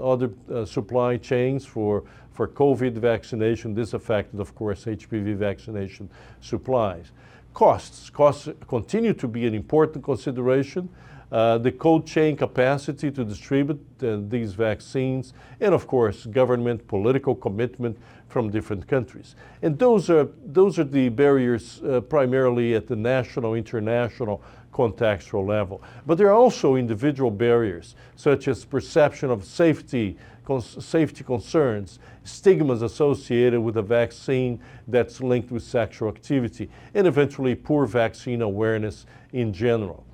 other 0.00 0.30
supply 0.64 1.16
chains 1.16 1.64
for 1.64 2.02
for 2.36 2.46
COVID 2.46 2.92
vaccination. 2.98 3.74
This 3.74 3.94
affected, 3.94 4.38
of 4.38 4.54
course, 4.54 4.84
HPV 4.84 5.36
vaccination 5.36 6.08
supplies. 6.40 7.10
Costs. 7.54 8.10
Costs 8.10 8.50
continue 8.68 9.14
to 9.14 9.26
be 9.26 9.46
an 9.46 9.54
important 9.54 10.04
consideration. 10.04 10.88
Uh, 11.32 11.58
the 11.58 11.72
cold 11.72 12.06
chain 12.06 12.36
capacity 12.36 13.10
to 13.10 13.24
distribute 13.24 13.80
uh, 14.02 14.18
these 14.28 14.52
vaccines, 14.52 15.32
and 15.60 15.74
of 15.74 15.86
course, 15.88 16.26
government 16.26 16.86
political 16.86 17.34
commitment 17.34 17.98
from 18.28 18.50
different 18.50 18.86
countries. 18.86 19.34
And 19.62 19.76
those 19.76 20.08
are, 20.08 20.28
those 20.44 20.78
are 20.78 20.84
the 20.84 21.08
barriers 21.08 21.82
uh, 21.82 22.00
primarily 22.02 22.74
at 22.74 22.86
the 22.86 22.94
national, 22.94 23.54
international, 23.54 24.40
contextual 24.76 25.46
level. 25.46 25.82
But 26.06 26.18
there 26.18 26.26
are 26.26 26.34
also 26.34 26.74
individual 26.74 27.30
barriers, 27.30 27.94
such 28.14 28.46
as 28.46 28.64
perception 28.64 29.30
of 29.30 29.44
safety, 29.44 30.18
safety 30.60 31.24
concerns, 31.24 31.98
stigmas 32.24 32.82
associated 32.82 33.60
with 33.60 33.78
a 33.78 33.82
vaccine 33.82 34.60
that's 34.86 35.20
linked 35.20 35.50
with 35.50 35.62
sexual 35.62 36.08
activity, 36.08 36.68
and 36.94 37.06
eventually 37.06 37.54
poor 37.54 37.86
vaccine 37.86 38.42
awareness 38.42 39.06
in 39.32 39.52
general. 39.52 40.04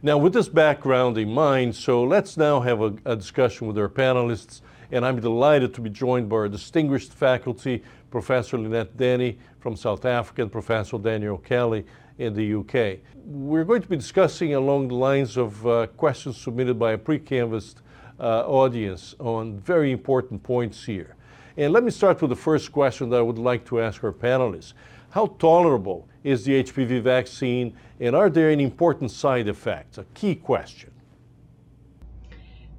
Now, 0.00 0.16
with 0.16 0.32
this 0.32 0.48
background 0.48 1.18
in 1.18 1.30
mind, 1.30 1.74
so 1.74 2.02
let's 2.04 2.36
now 2.36 2.60
have 2.60 2.80
a, 2.80 2.94
a 3.04 3.16
discussion 3.16 3.66
with 3.66 3.76
our 3.76 3.88
panelists, 3.88 4.62
and 4.90 5.04
I'm 5.04 5.20
delighted 5.20 5.74
to 5.74 5.80
be 5.80 5.90
joined 5.90 6.28
by 6.28 6.36
our 6.36 6.48
distinguished 6.48 7.12
faculty, 7.12 7.82
Professor 8.10 8.56
Lynette 8.56 8.96
Denny 8.96 9.38
from 9.60 9.76
South 9.76 10.06
Africa 10.06 10.42
and 10.42 10.50
Professor 10.50 10.96
Daniel 10.98 11.36
Kelly 11.36 11.84
in 12.18 12.34
the 12.34 12.54
UK. 12.54 12.98
We're 13.24 13.64
going 13.64 13.82
to 13.82 13.88
be 13.88 13.96
discussing 13.96 14.54
along 14.54 14.88
the 14.88 14.94
lines 14.94 15.36
of 15.36 15.66
uh, 15.66 15.86
questions 15.96 16.36
submitted 16.36 16.78
by 16.78 16.92
a 16.92 16.98
pre-canvassed 16.98 17.80
uh, 18.20 18.44
audience 18.46 19.14
on 19.20 19.58
very 19.60 19.92
important 19.92 20.42
points 20.42 20.84
here. 20.84 21.14
And 21.56 21.72
let 21.72 21.82
me 21.82 21.90
start 21.90 22.20
with 22.20 22.30
the 22.30 22.36
first 22.36 22.72
question 22.72 23.10
that 23.10 23.18
I 23.18 23.22
would 23.22 23.38
like 23.38 23.64
to 23.66 23.80
ask 23.80 24.02
our 24.04 24.12
panelists. 24.12 24.74
How 25.10 25.26
tolerable 25.38 26.08
is 26.22 26.44
the 26.44 26.62
HPV 26.62 27.02
vaccine, 27.02 27.76
and 28.00 28.14
are 28.14 28.28
there 28.28 28.50
any 28.50 28.64
important 28.64 29.10
side 29.10 29.48
effects? 29.48 29.98
A 29.98 30.04
key 30.14 30.34
question. 30.34 30.90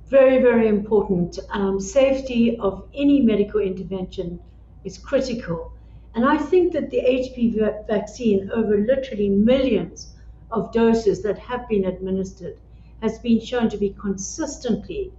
Very, 0.08 0.42
very 0.42 0.68
important. 0.68 1.40
Um, 1.52 1.80
safety 1.80 2.58
of 2.60 2.88
any 2.94 3.22
medical 3.22 3.60
intervention 3.60 4.40
is 4.84 4.98
critical. 4.98 5.74
And 6.16 6.26
I 6.26 6.38
think 6.38 6.74
that 6.74 6.90
the 6.90 7.02
HPV 7.02 7.88
vaccine, 7.88 8.50
over 8.52 8.78
literally 8.78 9.30
millions 9.30 10.16
of 10.52 10.72
doses 10.72 11.22
that 11.24 11.38
have 11.38 11.68
been 11.70 11.86
administered, 11.86 12.58
has 13.02 13.20
been 13.20 13.40
shown 13.40 13.70
to 13.70 13.78
be 13.78 13.96
consistently 14.00 15.14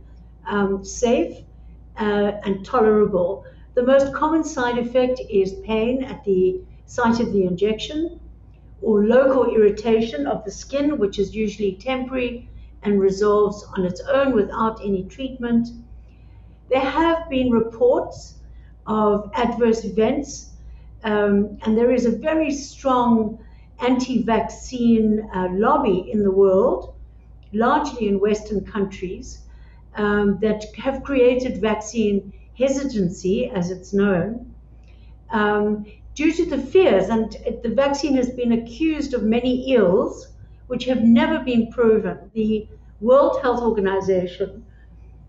um, 0.46 0.84
safe 0.84 1.38
uh, 1.98 2.32
and 2.44 2.64
tolerable. 2.64 3.44
The 3.74 3.82
most 3.82 4.12
common 4.12 4.44
side 4.44 4.78
effect 4.78 5.20
is 5.30 5.54
pain 5.64 6.02
at 6.02 6.24
the 6.24 6.60
site 6.86 7.20
of 7.20 7.32
the 7.32 7.44
injection 7.44 8.18
or 8.82 9.04
local 9.04 9.54
irritation 9.54 10.26
of 10.26 10.44
the 10.44 10.50
skin, 10.50 10.98
which 10.98 11.18
is 11.18 11.34
usually 11.34 11.76
temporary 11.76 12.48
and 12.82 13.00
resolves 13.00 13.64
on 13.76 13.84
its 13.84 14.00
own 14.00 14.34
without 14.34 14.80
any 14.84 15.04
treatment. 15.04 15.68
There 16.70 16.80
have 16.80 17.28
been 17.28 17.50
reports 17.50 18.36
of 18.86 19.30
adverse 19.34 19.84
events, 19.84 20.49
um, 21.04 21.58
and 21.62 21.76
there 21.76 21.92
is 21.92 22.06
a 22.06 22.10
very 22.10 22.50
strong 22.50 23.38
anti 23.80 24.22
vaccine 24.22 25.28
uh, 25.34 25.48
lobby 25.52 26.10
in 26.12 26.22
the 26.22 26.30
world, 26.30 26.94
largely 27.52 28.08
in 28.08 28.20
Western 28.20 28.64
countries, 28.64 29.40
um, 29.96 30.38
that 30.40 30.64
have 30.76 31.02
created 31.02 31.60
vaccine 31.60 32.32
hesitancy, 32.58 33.50
as 33.50 33.70
it's 33.70 33.92
known, 33.92 34.54
um, 35.30 35.86
due 36.14 36.32
to 36.32 36.44
the 36.44 36.58
fears. 36.58 37.08
And 37.08 37.34
the 37.62 37.70
vaccine 37.70 38.14
has 38.14 38.30
been 38.30 38.52
accused 38.52 39.14
of 39.14 39.22
many 39.22 39.72
ills 39.74 40.28
which 40.66 40.84
have 40.84 41.02
never 41.02 41.40
been 41.40 41.72
proven. 41.72 42.30
The 42.34 42.68
World 43.00 43.40
Health 43.42 43.60
Organization, 43.62 44.64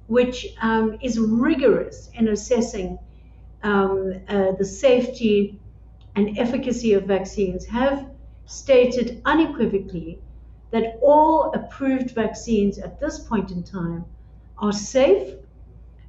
which 0.08 0.48
um, 0.62 0.98
is 1.02 1.18
rigorous 1.18 2.10
in 2.14 2.28
assessing 2.28 3.00
um, 3.64 4.14
uh, 4.28 4.52
the 4.52 4.66
safety 4.66 5.60
and 6.16 6.38
efficacy 6.38 6.94
of 6.94 7.04
vaccines, 7.04 7.66
have 7.66 8.08
stated 8.46 9.22
unequivocally 9.26 10.20
that 10.72 10.98
all 11.02 11.52
approved 11.54 12.12
vaccines 12.12 12.78
at 12.80 13.00
this 13.00 13.20
point 13.20 13.52
in 13.52 13.64
time 13.64 14.06
are 14.58 14.74
safe 14.74 15.36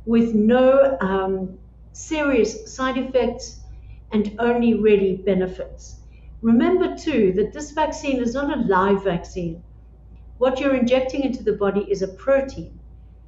with 0.06 0.34
no 0.34 0.96
um, 1.00 1.58
serious 1.92 2.74
side 2.74 2.98
effects 2.98 3.60
and 4.12 4.34
only 4.38 4.74
really 4.74 5.16
benefits. 5.16 5.96
Remember, 6.42 6.96
too, 6.96 7.32
that 7.36 7.52
this 7.52 7.70
vaccine 7.70 8.20
is 8.20 8.34
not 8.34 8.56
a 8.56 8.62
live 8.62 9.04
vaccine. 9.04 9.62
What 10.38 10.58
you're 10.58 10.74
injecting 10.74 11.22
into 11.22 11.44
the 11.44 11.52
body 11.52 11.86
is 11.88 12.02
a 12.02 12.08
protein, 12.08 12.78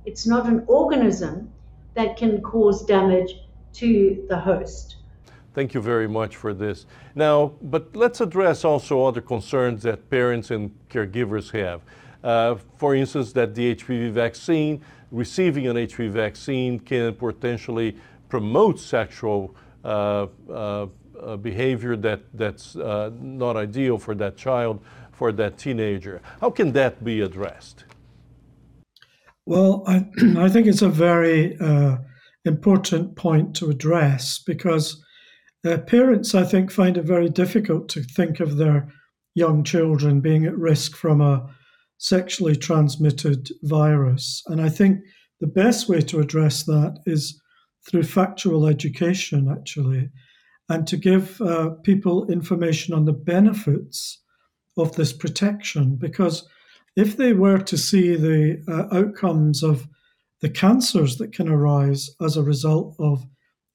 it's 0.04 0.26
not 0.26 0.46
an 0.46 0.64
organism 0.66 1.52
that 1.94 2.16
can 2.16 2.42
cause 2.42 2.84
damage 2.84 3.36
to 3.74 4.26
the 4.28 4.38
host. 4.38 4.96
Thank 5.54 5.72
you 5.72 5.80
very 5.80 6.08
much 6.08 6.34
for 6.34 6.52
this. 6.52 6.84
Now, 7.14 7.52
but 7.62 7.94
let's 7.94 8.20
address 8.20 8.64
also 8.64 9.04
other 9.04 9.20
concerns 9.20 9.84
that 9.84 10.10
parents 10.10 10.50
and 10.50 10.72
caregivers 10.90 11.52
have. 11.52 11.82
Uh, 12.24 12.56
for 12.76 12.94
instance, 12.96 13.32
that 13.34 13.54
the 13.54 13.74
HPV 13.76 14.10
vaccine, 14.10 14.82
receiving 15.12 15.68
an 15.68 15.76
HPV 15.76 16.10
vaccine 16.10 16.80
can 16.80 17.14
potentially 17.14 17.96
promote 18.28 18.80
sexual 18.80 19.54
uh, 19.84 20.26
uh, 20.50 20.86
uh, 21.20 21.36
behavior 21.36 21.94
that, 21.94 22.20
that's 22.34 22.74
uh, 22.74 23.10
not 23.20 23.56
ideal 23.56 23.96
for 23.96 24.14
that 24.16 24.36
child, 24.36 24.82
for 25.12 25.30
that 25.30 25.56
teenager. 25.56 26.20
How 26.40 26.50
can 26.50 26.72
that 26.72 27.04
be 27.04 27.20
addressed? 27.20 27.84
Well, 29.46 29.84
I, 29.86 30.06
I 30.36 30.48
think 30.48 30.66
it's 30.66 30.82
a 30.82 30.88
very 30.88 31.56
uh, 31.60 31.98
important 32.44 33.14
point 33.14 33.54
to 33.56 33.70
address 33.70 34.38
because 34.38 35.03
uh, 35.64 35.78
parents, 35.78 36.34
I 36.34 36.44
think, 36.44 36.70
find 36.70 36.96
it 36.96 37.04
very 37.04 37.28
difficult 37.28 37.88
to 37.90 38.02
think 38.02 38.40
of 38.40 38.56
their 38.56 38.92
young 39.34 39.64
children 39.64 40.20
being 40.20 40.44
at 40.44 40.56
risk 40.56 40.96
from 40.96 41.20
a 41.20 41.48
sexually 41.98 42.56
transmitted 42.56 43.48
virus. 43.62 44.42
And 44.46 44.60
I 44.60 44.68
think 44.68 45.00
the 45.40 45.46
best 45.46 45.88
way 45.88 46.00
to 46.02 46.20
address 46.20 46.64
that 46.64 46.98
is 47.06 47.40
through 47.88 48.04
factual 48.04 48.66
education, 48.66 49.48
actually, 49.50 50.10
and 50.68 50.86
to 50.86 50.96
give 50.96 51.40
uh, 51.40 51.70
people 51.82 52.30
information 52.30 52.94
on 52.94 53.04
the 53.04 53.12
benefits 53.12 54.22
of 54.76 54.96
this 54.96 55.12
protection. 55.12 55.96
Because 55.96 56.46
if 56.96 57.16
they 57.16 57.32
were 57.32 57.58
to 57.58 57.76
see 57.76 58.16
the 58.16 58.62
uh, 58.68 58.96
outcomes 58.96 59.62
of 59.62 59.86
the 60.40 60.48
cancers 60.48 61.16
that 61.16 61.32
can 61.32 61.48
arise 61.48 62.10
as 62.20 62.36
a 62.36 62.42
result 62.42 62.94
of 62.98 63.24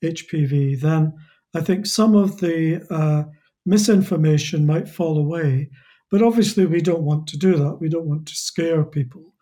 HPV, 0.03 0.79
then 0.79 1.13
I 1.55 1.61
think 1.61 1.85
some 1.85 2.15
of 2.15 2.39
the 2.39 2.85
uh, 2.89 3.23
misinformation 3.65 4.65
might 4.65 4.87
fall 4.87 5.17
away. 5.17 5.69
But 6.11 6.23
obviously, 6.23 6.65
we 6.65 6.81
don't 6.81 7.03
want 7.03 7.27
to 7.27 7.37
do 7.37 7.55
that. 7.57 7.77
We 7.79 7.89
don't 7.89 8.07
want 8.07 8.27
to 8.27 8.35
scare 8.35 8.83
people. 8.83 9.33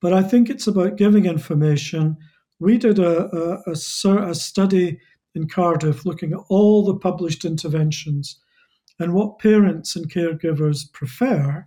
But 0.00 0.12
I 0.12 0.22
think 0.22 0.50
it's 0.50 0.66
about 0.66 0.96
giving 0.96 1.26
information. 1.26 2.16
We 2.60 2.78
did 2.78 2.98
a, 2.98 3.26
a, 3.34 3.62
a, 3.66 4.30
a 4.30 4.34
study 4.34 4.98
in 5.34 5.48
Cardiff 5.48 6.04
looking 6.04 6.32
at 6.32 6.40
all 6.48 6.84
the 6.84 6.94
published 6.94 7.44
interventions. 7.44 8.38
And 8.98 9.14
what 9.14 9.38
parents 9.38 9.96
and 9.96 10.12
caregivers 10.12 10.92
prefer 10.92 11.66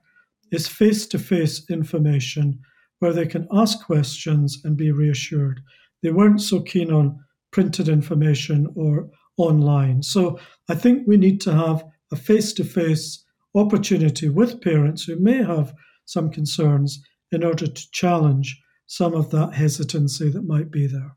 is 0.52 0.68
face 0.68 1.08
to 1.08 1.20
face 1.20 1.70
information 1.70 2.60
where 3.00 3.14
they 3.14 3.26
can 3.26 3.48
ask 3.52 3.86
questions 3.86 4.62
and 4.64 4.78
be 4.78 4.92
reassured. 4.92 5.62
They 6.02 6.12
weren't 6.12 6.42
so 6.42 6.62
keen 6.62 6.92
on 6.92 7.20
printed 7.52 7.90
information 7.90 8.68
or 8.76 9.10
online. 9.38 10.04
So 10.04 10.40
I 10.70 10.76
think 10.76 11.08
we 11.08 11.18
need 11.18 11.42
to 11.42 11.54
have 11.54 11.84
a 12.12 12.16
face 12.16 12.54
to 12.54 12.64
face 12.64 13.24
opportunity 13.54 14.30
with 14.30 14.62
parents 14.62 15.04
who 15.04 15.18
may 15.18 15.44
have 15.44 15.74
some 16.06 16.30
concerns 16.30 17.04
in 17.32 17.44
order 17.44 17.68
to 17.68 17.92
challenge 17.92 18.62
some 18.88 19.14
of 19.14 19.32
that 19.32 19.54
hesitancy 19.54 20.30
that 20.30 20.44
might 20.44 20.72
be 20.72 20.88
there. 20.88 21.16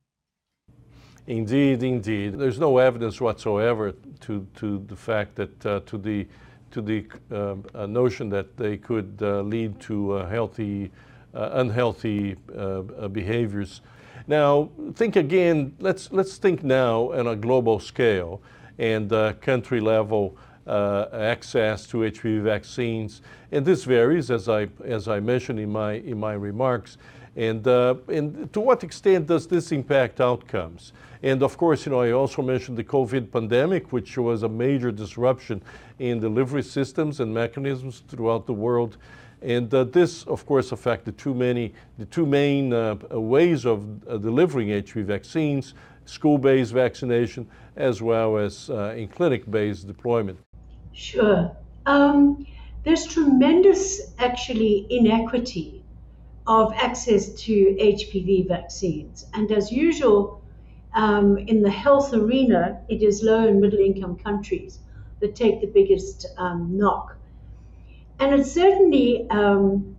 Indeed, 1.27 1.83
indeed. 1.83 2.39
There's 2.39 2.59
no 2.59 2.79
evidence 2.79 3.21
whatsoever 3.21 3.93
to, 4.21 4.47
to 4.57 4.85
the 4.87 4.97
fact 4.97 5.35
that 5.37 5.67
uh, 5.67 5.81
to 5.81 5.99
the 5.99 6.27
to 6.71 6.83
the 6.83 7.07
uh, 7.31 7.87
notion 7.87 8.29
that 8.29 8.57
they 8.57 8.77
could 8.77 9.19
uh, 9.23 9.41
lead 9.41 9.81
to 9.81 10.13
uh, 10.13 10.29
healthy, 10.29 10.91
uh, 11.35 11.51
unhealthy 11.55 12.37
uh, 12.57 12.83
behaviors 13.09 13.81
now, 14.29 14.69
think 14.95 15.17
again, 15.17 15.75
let's, 15.81 16.13
let's 16.13 16.37
think 16.37 16.63
now 16.63 17.13
on 17.13 17.27
a 17.27 17.35
global 17.35 17.81
scale 17.81 18.43
and 18.79 19.11
uh, 19.11 19.33
country 19.41 19.81
level 19.81 20.37
uh, 20.67 21.07
access 21.13 21.87
to 21.87 21.99
HPV 21.99 22.43
vaccines. 22.43 23.23
And 23.51 23.65
this 23.65 23.85
varies, 23.85 24.31
as 24.31 24.51
I, 24.51 24.69
as 24.85 25.09
I 25.09 25.19
mentioned 25.19 25.59
in 25.59 25.73
my, 25.73 25.93
in 25.93 26.21
my 26.21 26.35
remarks. 26.35 26.99
And, 27.37 27.67
uh, 27.67 27.95
and 28.09 28.53
to 28.53 28.61
what 28.61 28.85
extent 28.85 29.29
does 29.29 29.47
this 29.47 29.73
impact 29.73 30.21
outcomes? 30.21 30.93
And 31.23 31.43
of 31.43 31.57
course, 31.57 31.87
you 31.87 31.93
know, 31.93 32.03
I 32.03 32.13
also 32.13 32.43
mentioned 32.43 32.77
the 32.77 32.85
COVID 32.85 33.33
pandemic, 33.33 33.93
which 33.93 34.19
was 34.19 34.43
a 34.43 34.49
major 34.49 34.93
disruption 34.93 35.63
in 35.99 36.21
delivery 36.21 36.63
systems 36.63 37.21
and 37.21 37.33
mechanisms 37.33 38.03
throughout 38.09 38.47
the 38.47 38.53
world. 38.53 38.99
And 39.43 39.73
uh, 39.73 39.85
this, 39.85 40.25
of 40.25 40.45
course, 40.47 40.73
affected 40.73 41.17
too 41.17 41.35
many, 41.35 41.73
the 41.99 42.07
two 42.07 42.27
main 42.27 42.73
uh, 42.73 42.97
ways 43.11 43.65
of 43.65 43.85
uh, 44.09 44.17
delivering 44.19 44.69
HPV 44.69 45.05
vaccines, 45.05 45.75
school-based 46.05 46.73
vaccination, 46.73 47.49
as 47.77 48.03
well 48.03 48.37
as 48.39 48.71
uh, 48.71 48.95
in 48.97 49.09
clinic-based 49.09 49.87
deployment. 49.87 50.39
Sure. 50.93 51.55
Um, 51.87 52.47
there's 52.85 53.07
tremendous, 53.07 54.15
actually, 54.19 54.87
inequity 54.91 55.85
of 56.47 56.73
access 56.75 57.35
to 57.43 57.77
HPV 57.79 58.49
vaccines. 58.49 59.27
And 59.35 59.53
as 59.53 59.71
usual, 59.71 60.43
um, 60.95 61.37
in 61.37 61.63
the 61.63 61.71
health 61.71 62.15
arena, 62.15 62.81
it 62.89 63.03
is 63.03 63.23
low 63.23 63.47
and 63.47 63.61
middle 63.61 63.79
income 63.79 64.17
countries 64.17 64.79
that 65.21 65.37
take 65.37 65.61
the 65.61 65.67
biggest 65.67 66.27
um, 66.39 66.77
knock. 66.77 67.18
And 68.21 68.35
it's 68.35 68.51
certainly 68.51 69.29
um, 69.31 69.97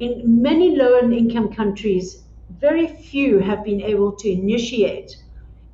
in 0.00 0.42
many 0.42 0.76
low 0.76 0.98
income 0.98 1.52
countries, 1.52 2.22
very 2.58 2.86
few 2.86 3.38
have 3.38 3.64
been 3.64 3.80
able 3.80 4.12
to 4.12 4.30
initiate 4.30 5.16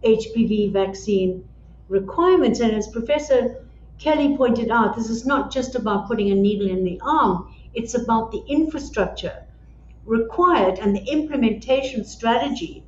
HPV 0.05 0.73
vaccine 0.73 1.49
requirements. 1.89 2.61
And 2.61 2.73
as 2.73 2.89
Professor 2.89 3.65
Kelly 3.99 4.37
pointed 4.37 4.71
out, 4.71 4.97
this 4.97 5.09
is 5.09 5.25
not 5.25 5.51
just 5.51 5.75
about 5.75 6.09
putting 6.09 6.31
a 6.31 6.35
needle 6.35 6.69
in 6.69 6.85
the 6.85 7.01
arm, 7.03 7.55
it's 7.75 7.95
about 7.95 8.33
the 8.33 8.43
infrastructure 8.49 9.43
required 10.05 10.79
and 10.79 10.95
the 10.95 11.05
implementation 11.05 12.05
strategy 12.05 12.83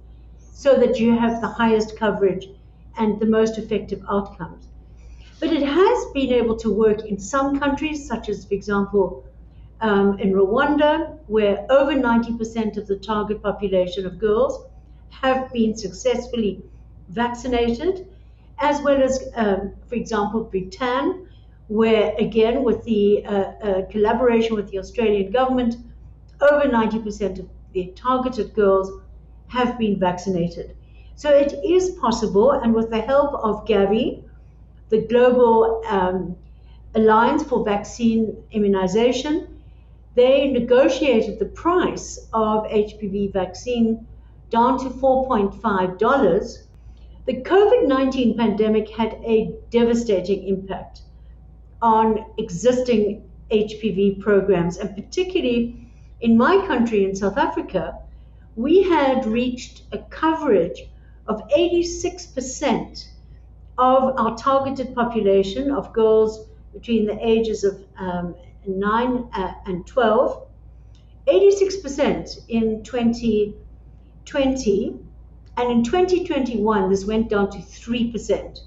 so 0.52 0.74
that 0.74 0.98
you 0.98 1.16
have 1.16 1.40
the 1.40 1.48
highest 1.48 1.96
coverage 1.96 2.48
and 2.98 3.18
the 3.20 3.26
most 3.26 3.56
effective 3.58 4.04
outcomes. 4.10 4.66
But 5.44 5.52
it 5.52 5.62
has 5.62 6.06
been 6.14 6.32
able 6.32 6.56
to 6.56 6.70
work 6.72 7.04
in 7.04 7.18
some 7.18 7.60
countries, 7.60 8.08
such 8.08 8.30
as, 8.30 8.46
for 8.46 8.54
example, 8.54 9.26
um, 9.82 10.18
in 10.18 10.32
Rwanda, 10.32 11.18
where 11.26 11.66
over 11.68 11.92
90% 11.92 12.78
of 12.78 12.86
the 12.86 12.96
target 12.96 13.42
population 13.42 14.06
of 14.06 14.18
girls 14.18 14.64
have 15.10 15.52
been 15.52 15.76
successfully 15.76 16.62
vaccinated, 17.10 18.08
as 18.58 18.80
well 18.80 19.02
as, 19.02 19.22
um, 19.34 19.74
for 19.86 19.96
example, 19.96 20.44
Bhutan, 20.44 21.28
where 21.68 22.14
again, 22.18 22.64
with 22.64 22.82
the 22.84 23.22
uh, 23.26 23.30
uh, 23.30 23.86
collaboration 23.90 24.56
with 24.56 24.70
the 24.70 24.78
Australian 24.78 25.30
government, 25.30 25.76
over 26.40 26.70
90% 26.70 27.40
of 27.40 27.48
the 27.74 27.92
targeted 27.94 28.54
girls 28.54 28.90
have 29.48 29.78
been 29.78 29.98
vaccinated. 29.98 30.74
So 31.16 31.28
it 31.28 31.52
is 31.62 31.90
possible, 32.00 32.52
and 32.52 32.72
with 32.72 32.88
the 32.88 33.02
help 33.02 33.34
of 33.34 33.66
Gavi, 33.66 34.24
the 34.90 35.02
Global 35.02 35.82
um, 35.88 36.36
Alliance 36.94 37.42
for 37.42 37.64
Vaccine 37.64 38.36
Immunization, 38.52 39.48
they 40.14 40.48
negotiated 40.50 41.38
the 41.38 41.46
price 41.46 42.28
of 42.32 42.64
HPV 42.64 43.32
vaccine 43.32 44.06
down 44.50 44.78
to 44.78 44.90
$4.5. 44.90 46.58
The 47.26 47.42
COVID 47.42 47.88
19 47.88 48.36
pandemic 48.36 48.90
had 48.90 49.14
a 49.24 49.54
devastating 49.70 50.46
impact 50.46 51.00
on 51.82 52.24
existing 52.38 53.28
HPV 53.50 54.20
programs, 54.20 54.76
and 54.76 54.94
particularly 54.94 55.90
in 56.20 56.36
my 56.36 56.64
country, 56.66 57.04
in 57.04 57.14
South 57.16 57.36
Africa, 57.36 57.98
we 58.56 58.82
had 58.82 59.26
reached 59.26 59.82
a 59.92 59.98
coverage 59.98 60.88
of 61.26 61.42
86% 61.48 63.08
of 63.78 64.18
our 64.18 64.36
targeted 64.36 64.94
population 64.94 65.70
of 65.70 65.90
girls 65.92 66.48
between 66.72 67.06
the 67.06 67.18
ages 67.26 67.64
of 67.64 67.82
um, 67.98 68.34
9 68.66 69.28
uh, 69.32 69.52
and 69.66 69.86
12, 69.86 70.46
86% 71.26 72.44
in 72.48 72.82
2020, 72.82 74.98
and 75.56 75.70
in 75.70 75.84
2021, 75.84 76.90
this 76.90 77.04
went 77.04 77.28
down 77.28 77.48
to 77.50 77.58
3%. 77.58 78.58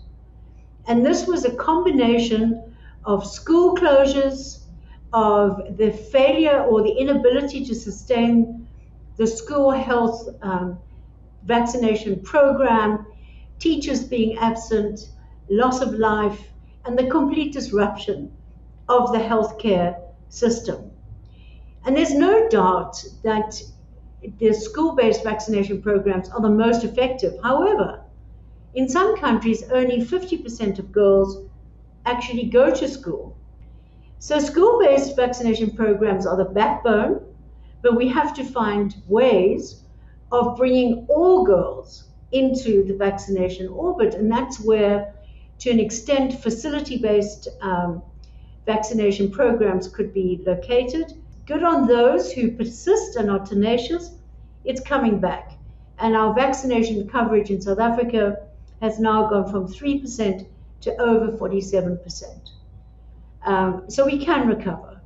And 0.87 1.05
this 1.05 1.27
was 1.27 1.43
a 1.45 1.53
combination 1.55 2.75
of 3.03 3.25
school 3.25 3.75
closures, 3.75 4.63
of 5.13 5.77
the 5.77 5.91
failure 5.91 6.63
or 6.63 6.83
the 6.83 6.91
inability 6.91 7.65
to 7.65 7.73
sustain 7.73 8.67
the 9.17 9.25
school 9.25 9.71
health 9.71 10.29
um, 10.41 10.77
vaccination 11.43 12.21
program, 12.21 13.06
teachers 13.59 14.03
being 14.03 14.37
absent, 14.37 15.09
loss 15.49 15.81
of 15.81 15.93
life, 15.93 16.51
and 16.85 16.97
the 16.97 17.07
complete 17.07 17.53
disruption 17.53 18.31
of 18.87 19.11
the 19.11 19.19
healthcare 19.19 19.99
system. 20.29 20.91
And 21.85 21.95
there's 21.95 22.13
no 22.13 22.47
doubt 22.49 23.03
that 23.23 23.61
the 24.39 24.53
school 24.53 24.95
based 24.95 25.23
vaccination 25.23 25.81
programs 25.81 26.29
are 26.29 26.41
the 26.41 26.49
most 26.49 26.83
effective. 26.83 27.33
However, 27.43 28.01
in 28.73 28.89
some 28.89 29.17
countries, 29.17 29.63
only 29.71 30.01
50% 30.01 30.79
of 30.79 30.91
girls 30.91 31.45
actually 32.05 32.45
go 32.45 32.73
to 32.73 32.87
school. 32.87 33.35
So, 34.19 34.39
school 34.39 34.79
based 34.79 35.15
vaccination 35.15 35.71
programs 35.71 36.25
are 36.25 36.37
the 36.37 36.45
backbone, 36.45 37.21
but 37.81 37.95
we 37.95 38.07
have 38.09 38.33
to 38.35 38.43
find 38.43 38.95
ways 39.07 39.83
of 40.31 40.57
bringing 40.57 41.05
all 41.07 41.45
girls 41.45 42.06
into 42.31 42.83
the 42.83 42.93
vaccination 42.93 43.67
orbit. 43.67 44.13
And 44.13 44.31
that's 44.31 44.59
where, 44.59 45.13
to 45.59 45.69
an 45.69 45.79
extent, 45.79 46.41
facility 46.41 46.97
based 46.97 47.47
um, 47.61 48.01
vaccination 48.65 49.31
programs 49.31 49.87
could 49.87 50.13
be 50.13 50.41
located. 50.45 51.13
Good 51.45 51.63
on 51.63 51.87
those 51.87 52.31
who 52.31 52.51
persist 52.51 53.15
and 53.15 53.31
are 53.31 53.39
tenacious, 53.39 54.11
it's 54.65 54.81
coming 54.81 55.19
back. 55.19 55.53
And 55.99 56.15
our 56.15 56.33
vaccination 56.33 57.07
coverage 57.07 57.49
in 57.49 57.61
South 57.61 57.79
Africa 57.79 58.37
has 58.81 58.99
now 58.99 59.29
gone 59.29 59.49
from 59.49 59.67
3% 59.67 60.45
to 60.81 61.01
over 61.01 61.31
47%. 61.31 62.51
Um, 63.45 63.85
so 63.87 64.05
we 64.05 64.23
can 64.23 64.47
recover. 64.47 64.96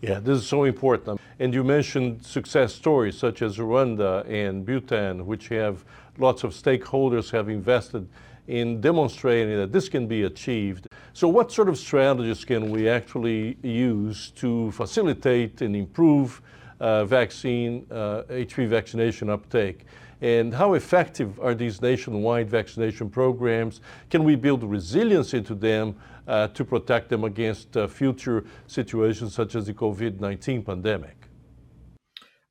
Yeah, 0.00 0.18
this 0.18 0.38
is 0.38 0.46
so 0.46 0.64
important. 0.64 1.20
And 1.38 1.52
you 1.52 1.62
mentioned 1.62 2.24
success 2.24 2.74
stories 2.74 3.18
such 3.18 3.42
as 3.42 3.58
Rwanda 3.58 4.26
and 4.28 4.64
Bhutan, 4.64 5.26
which 5.26 5.48
have 5.48 5.84
lots 6.16 6.42
of 6.42 6.52
stakeholders 6.52 7.30
have 7.32 7.50
invested 7.50 8.08
in 8.48 8.80
demonstrating 8.80 9.56
that 9.58 9.72
this 9.72 9.90
can 9.90 10.06
be 10.06 10.22
achieved. 10.22 10.86
So 11.12 11.28
what 11.28 11.52
sort 11.52 11.68
of 11.68 11.76
strategies 11.76 12.46
can 12.46 12.70
we 12.70 12.88
actually 12.88 13.58
use 13.62 14.30
to 14.36 14.70
facilitate 14.72 15.60
and 15.60 15.76
improve 15.76 16.40
uh, 16.80 17.04
vaccine, 17.04 17.86
uh, 17.90 18.22
HPV 18.30 18.68
vaccination 18.68 19.28
uptake? 19.28 19.84
And 20.20 20.52
how 20.52 20.74
effective 20.74 21.40
are 21.40 21.54
these 21.54 21.80
nationwide 21.80 22.50
vaccination 22.50 23.08
programs? 23.08 23.80
Can 24.10 24.22
we 24.24 24.36
build 24.36 24.62
resilience 24.62 25.32
into 25.32 25.54
them 25.54 25.96
uh, 26.26 26.48
to 26.48 26.64
protect 26.64 27.08
them 27.08 27.24
against 27.24 27.76
uh, 27.76 27.86
future 27.86 28.44
situations 28.66 29.34
such 29.34 29.54
as 29.54 29.66
the 29.66 29.74
COVID 29.74 30.20
19 30.20 30.62
pandemic? 30.62 31.28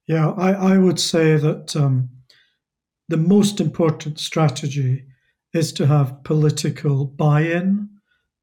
Yeah, 0.07 0.31
I, 0.31 0.73
I 0.73 0.77
would 0.79 0.99
say 0.99 1.37
that 1.37 1.75
um, 1.75 2.09
the 3.09 3.17
most 3.17 3.61
important 3.61 4.19
strategy 4.19 5.05
is 5.53 5.71
to 5.73 5.85
have 5.85 6.23
political 6.23 7.05
buy 7.05 7.41
in 7.41 7.89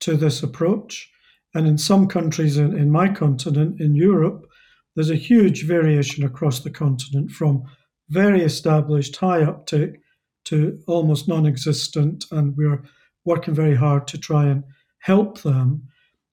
to 0.01 0.17
this 0.17 0.43
approach. 0.43 1.11
And 1.55 1.67
in 1.67 1.79
some 1.79 2.07
countries 2.07 2.57
in, 2.57 2.77
in 2.77 2.91
my 2.91 3.09
continent, 3.09 3.81
in 3.81 3.95
Europe, 3.95 4.47
there's 4.95 5.11
a 5.11 5.17
huge 5.17 5.65
variation 5.65 6.25
across 6.25 6.61
the 6.61 6.71
continent 6.71 7.31
from 7.31 7.65
very 8.09 8.43
established 8.43 9.17
high 9.17 9.43
uptake 9.43 10.01
to 10.45 10.79
almost 10.87 11.29
non 11.29 11.47
existent. 11.47 12.25
And 12.31 12.57
we're 12.57 12.83
working 13.25 13.55
very 13.55 13.75
hard 13.75 14.07
to 14.09 14.19
try 14.19 14.47
and 14.47 14.65
help 15.01 15.43
them. 15.43 15.89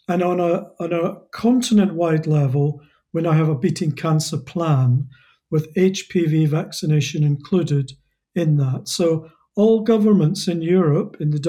And 0.08 0.22
on 0.22 0.40
a, 0.40 0.68
on 0.80 0.94
a 0.94 1.16
continent 1.32 1.96
wide 1.96 2.28
level, 2.28 2.82
we 3.14 3.22
now 3.22 3.32
have 3.32 3.50
a 3.50 3.58
beating 3.58 3.92
cancer 3.92 4.38
plan 4.38 5.08
with 5.50 5.74
HPV 5.76 6.48
vaccination 6.48 7.24
included 7.24 7.94
in 8.36 8.58
that. 8.58 8.88
So 8.88 9.30
all 9.56 9.82
governments 9.82 10.48
in 10.48 10.62
Europe, 10.62 11.18
in 11.20 11.30
the 11.30 11.40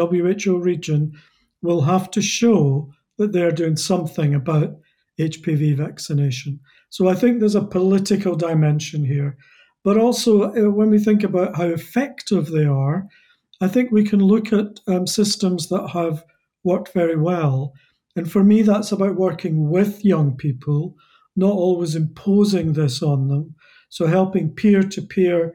WHO 0.46 0.58
region, 0.58 1.12
will 1.62 1.82
have 1.82 2.10
to 2.10 2.20
show 2.20 2.92
that 3.16 3.32
they're 3.32 3.50
doing 3.50 3.76
something 3.76 4.34
about 4.34 4.76
HPV 5.18 5.76
vaccination. 5.76 6.60
So 6.90 7.08
I 7.08 7.14
think 7.14 7.40
there's 7.40 7.54
a 7.54 7.64
political 7.64 8.34
dimension 8.34 9.04
here. 9.04 9.36
But 9.84 9.98
also, 9.98 10.50
uh, 10.52 10.70
when 10.70 10.90
we 10.90 10.98
think 10.98 11.22
about 11.22 11.56
how 11.56 11.66
effective 11.66 12.46
they 12.46 12.64
are, 12.64 13.06
I 13.60 13.68
think 13.68 13.90
we 13.90 14.02
can 14.02 14.20
look 14.20 14.52
at 14.52 14.80
um, 14.88 15.06
systems 15.06 15.68
that 15.68 15.88
have 15.88 16.24
worked 16.64 16.92
very 16.92 17.16
well. 17.16 17.74
And 18.16 18.30
for 18.30 18.42
me, 18.42 18.62
that's 18.62 18.92
about 18.92 19.16
working 19.16 19.68
with 19.68 20.04
young 20.04 20.36
people, 20.36 20.96
not 21.36 21.52
always 21.52 21.94
imposing 21.94 22.72
this 22.72 23.02
on 23.02 23.28
them. 23.28 23.54
So, 23.90 24.06
helping 24.06 24.54
peer 24.54 24.82
to 24.82 25.02
peer 25.02 25.54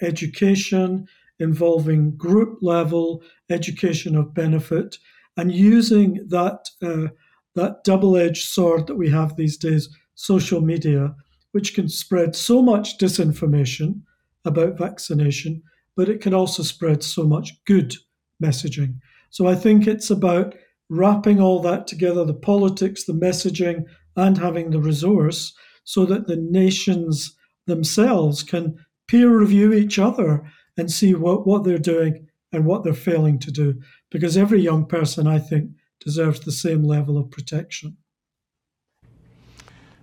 education, 0.00 1.06
involving 1.38 2.16
group 2.16 2.58
level 2.62 3.22
education 3.50 4.16
of 4.16 4.34
benefit, 4.34 4.98
and 5.36 5.52
using 5.52 6.26
that 6.28 6.68
uh, 6.82 7.08
that 7.54 7.84
double-edged 7.84 8.48
sword 8.48 8.86
that 8.86 8.96
we 8.96 9.10
have 9.10 9.36
these 9.36 9.58
days, 9.58 9.88
social 10.14 10.62
media, 10.62 11.14
which 11.52 11.74
can 11.74 11.88
spread 11.88 12.34
so 12.34 12.60
much 12.60 12.98
disinformation 12.98 14.02
about 14.44 14.78
vaccination, 14.78 15.62
but 15.96 16.08
it 16.08 16.20
can 16.20 16.34
also 16.34 16.62
spread 16.62 17.02
so 17.02 17.24
much 17.24 17.52
good 17.64 17.94
messaging. 18.42 18.96
So 19.30 19.46
I 19.46 19.54
think 19.54 19.86
it's 19.86 20.10
about 20.10 20.54
wrapping 20.90 21.40
all 21.40 21.60
that 21.60 21.86
together 21.86 22.24
the 22.24 22.34
politics, 22.34 23.04
the 23.04 23.12
messaging, 23.12 23.84
and 24.16 24.36
having 24.36 24.70
the 24.70 24.80
resource 24.80 25.54
so 25.84 26.04
that 26.06 26.26
the 26.26 26.36
nations 26.36 27.34
themselves 27.66 28.42
can 28.42 28.76
peer 29.08 29.36
review 29.36 29.72
each 29.72 29.98
other 29.98 30.44
and 30.76 30.90
see 30.90 31.14
what, 31.14 31.46
what 31.46 31.64
they're 31.64 31.78
doing 31.78 32.26
and 32.52 32.66
what 32.66 32.84
they're 32.84 32.94
failing 32.94 33.38
to 33.38 33.50
do. 33.50 33.80
Because 34.10 34.36
every 34.36 34.60
young 34.60 34.86
person, 34.86 35.26
I 35.26 35.38
think, 35.38 35.70
deserves 36.00 36.40
the 36.40 36.52
same 36.52 36.82
level 36.82 37.16
of 37.16 37.30
protection. 37.30 37.96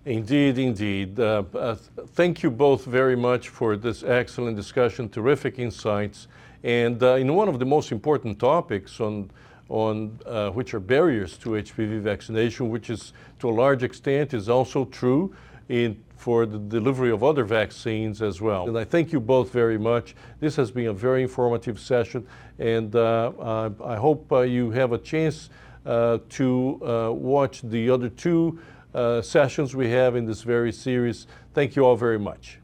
Indeed, 0.06 0.58
indeed. 0.58 1.20
Uh, 1.20 1.44
uh, 1.54 1.76
thank 2.14 2.42
you 2.42 2.50
both 2.50 2.86
very 2.86 3.18
much 3.18 3.50
for 3.50 3.76
this 3.76 4.02
excellent 4.04 4.56
discussion, 4.56 5.10
terrific 5.10 5.60
insights. 5.60 6.28
And 6.64 7.02
uh, 7.04 7.16
in 7.16 7.34
one 7.36 7.50
of 7.50 7.60
the 7.60 7.66
most 7.66 7.92
important 7.92 8.40
topics 8.40 9.02
on, 9.02 9.30
on 9.68 10.18
uh, 10.26 10.52
which 10.52 10.74
are 10.74 10.80
barriers 10.80 11.38
to 11.40 11.50
HPV 11.50 12.00
vaccination, 12.00 12.70
which 12.70 12.90
is 12.90 13.14
to 13.40 13.50
a 13.50 13.52
large 13.52 13.84
extent 13.84 14.34
is 14.34 14.48
also 14.48 14.86
true 14.86 15.36
in 15.68 16.02
for 16.16 16.46
the 16.46 16.60
delivery 16.60 17.12
of 17.12 17.24
other 17.24 17.46
vaccines 17.46 18.22
as 18.22 18.42
well. 18.42 18.68
And 18.68 18.78
I 18.78 18.84
thank 18.84 19.14
you 19.14 19.22
both 19.22 19.52
very 19.52 19.78
much. 19.78 20.16
This 20.42 20.56
has 20.58 20.70
been 20.70 20.88
a 20.88 20.94
very 20.94 21.22
informative 21.22 21.80
session, 21.80 22.28
and 22.58 22.94
uh, 22.94 23.32
I, 23.42 23.94
I, 23.94 23.96
hope 23.96 24.30
uh, 24.30 24.42
you 24.42 24.70
have 24.72 24.92
a 24.92 24.98
chance 24.98 25.50
to 25.86 27.14
watch 27.14 27.62
the 27.62 27.90
other 27.90 28.10
two 28.10 28.60
uh, 28.94 29.22
sessions 29.22 29.76
we 29.76 29.90
have 29.92 30.16
in 30.16 30.26
this 30.26 30.42
very 30.42 30.72
series. 30.72 31.28
Thank 31.54 31.76
you 31.76 31.86
all 31.86 31.96
very 31.96 32.20
much. 32.20 32.60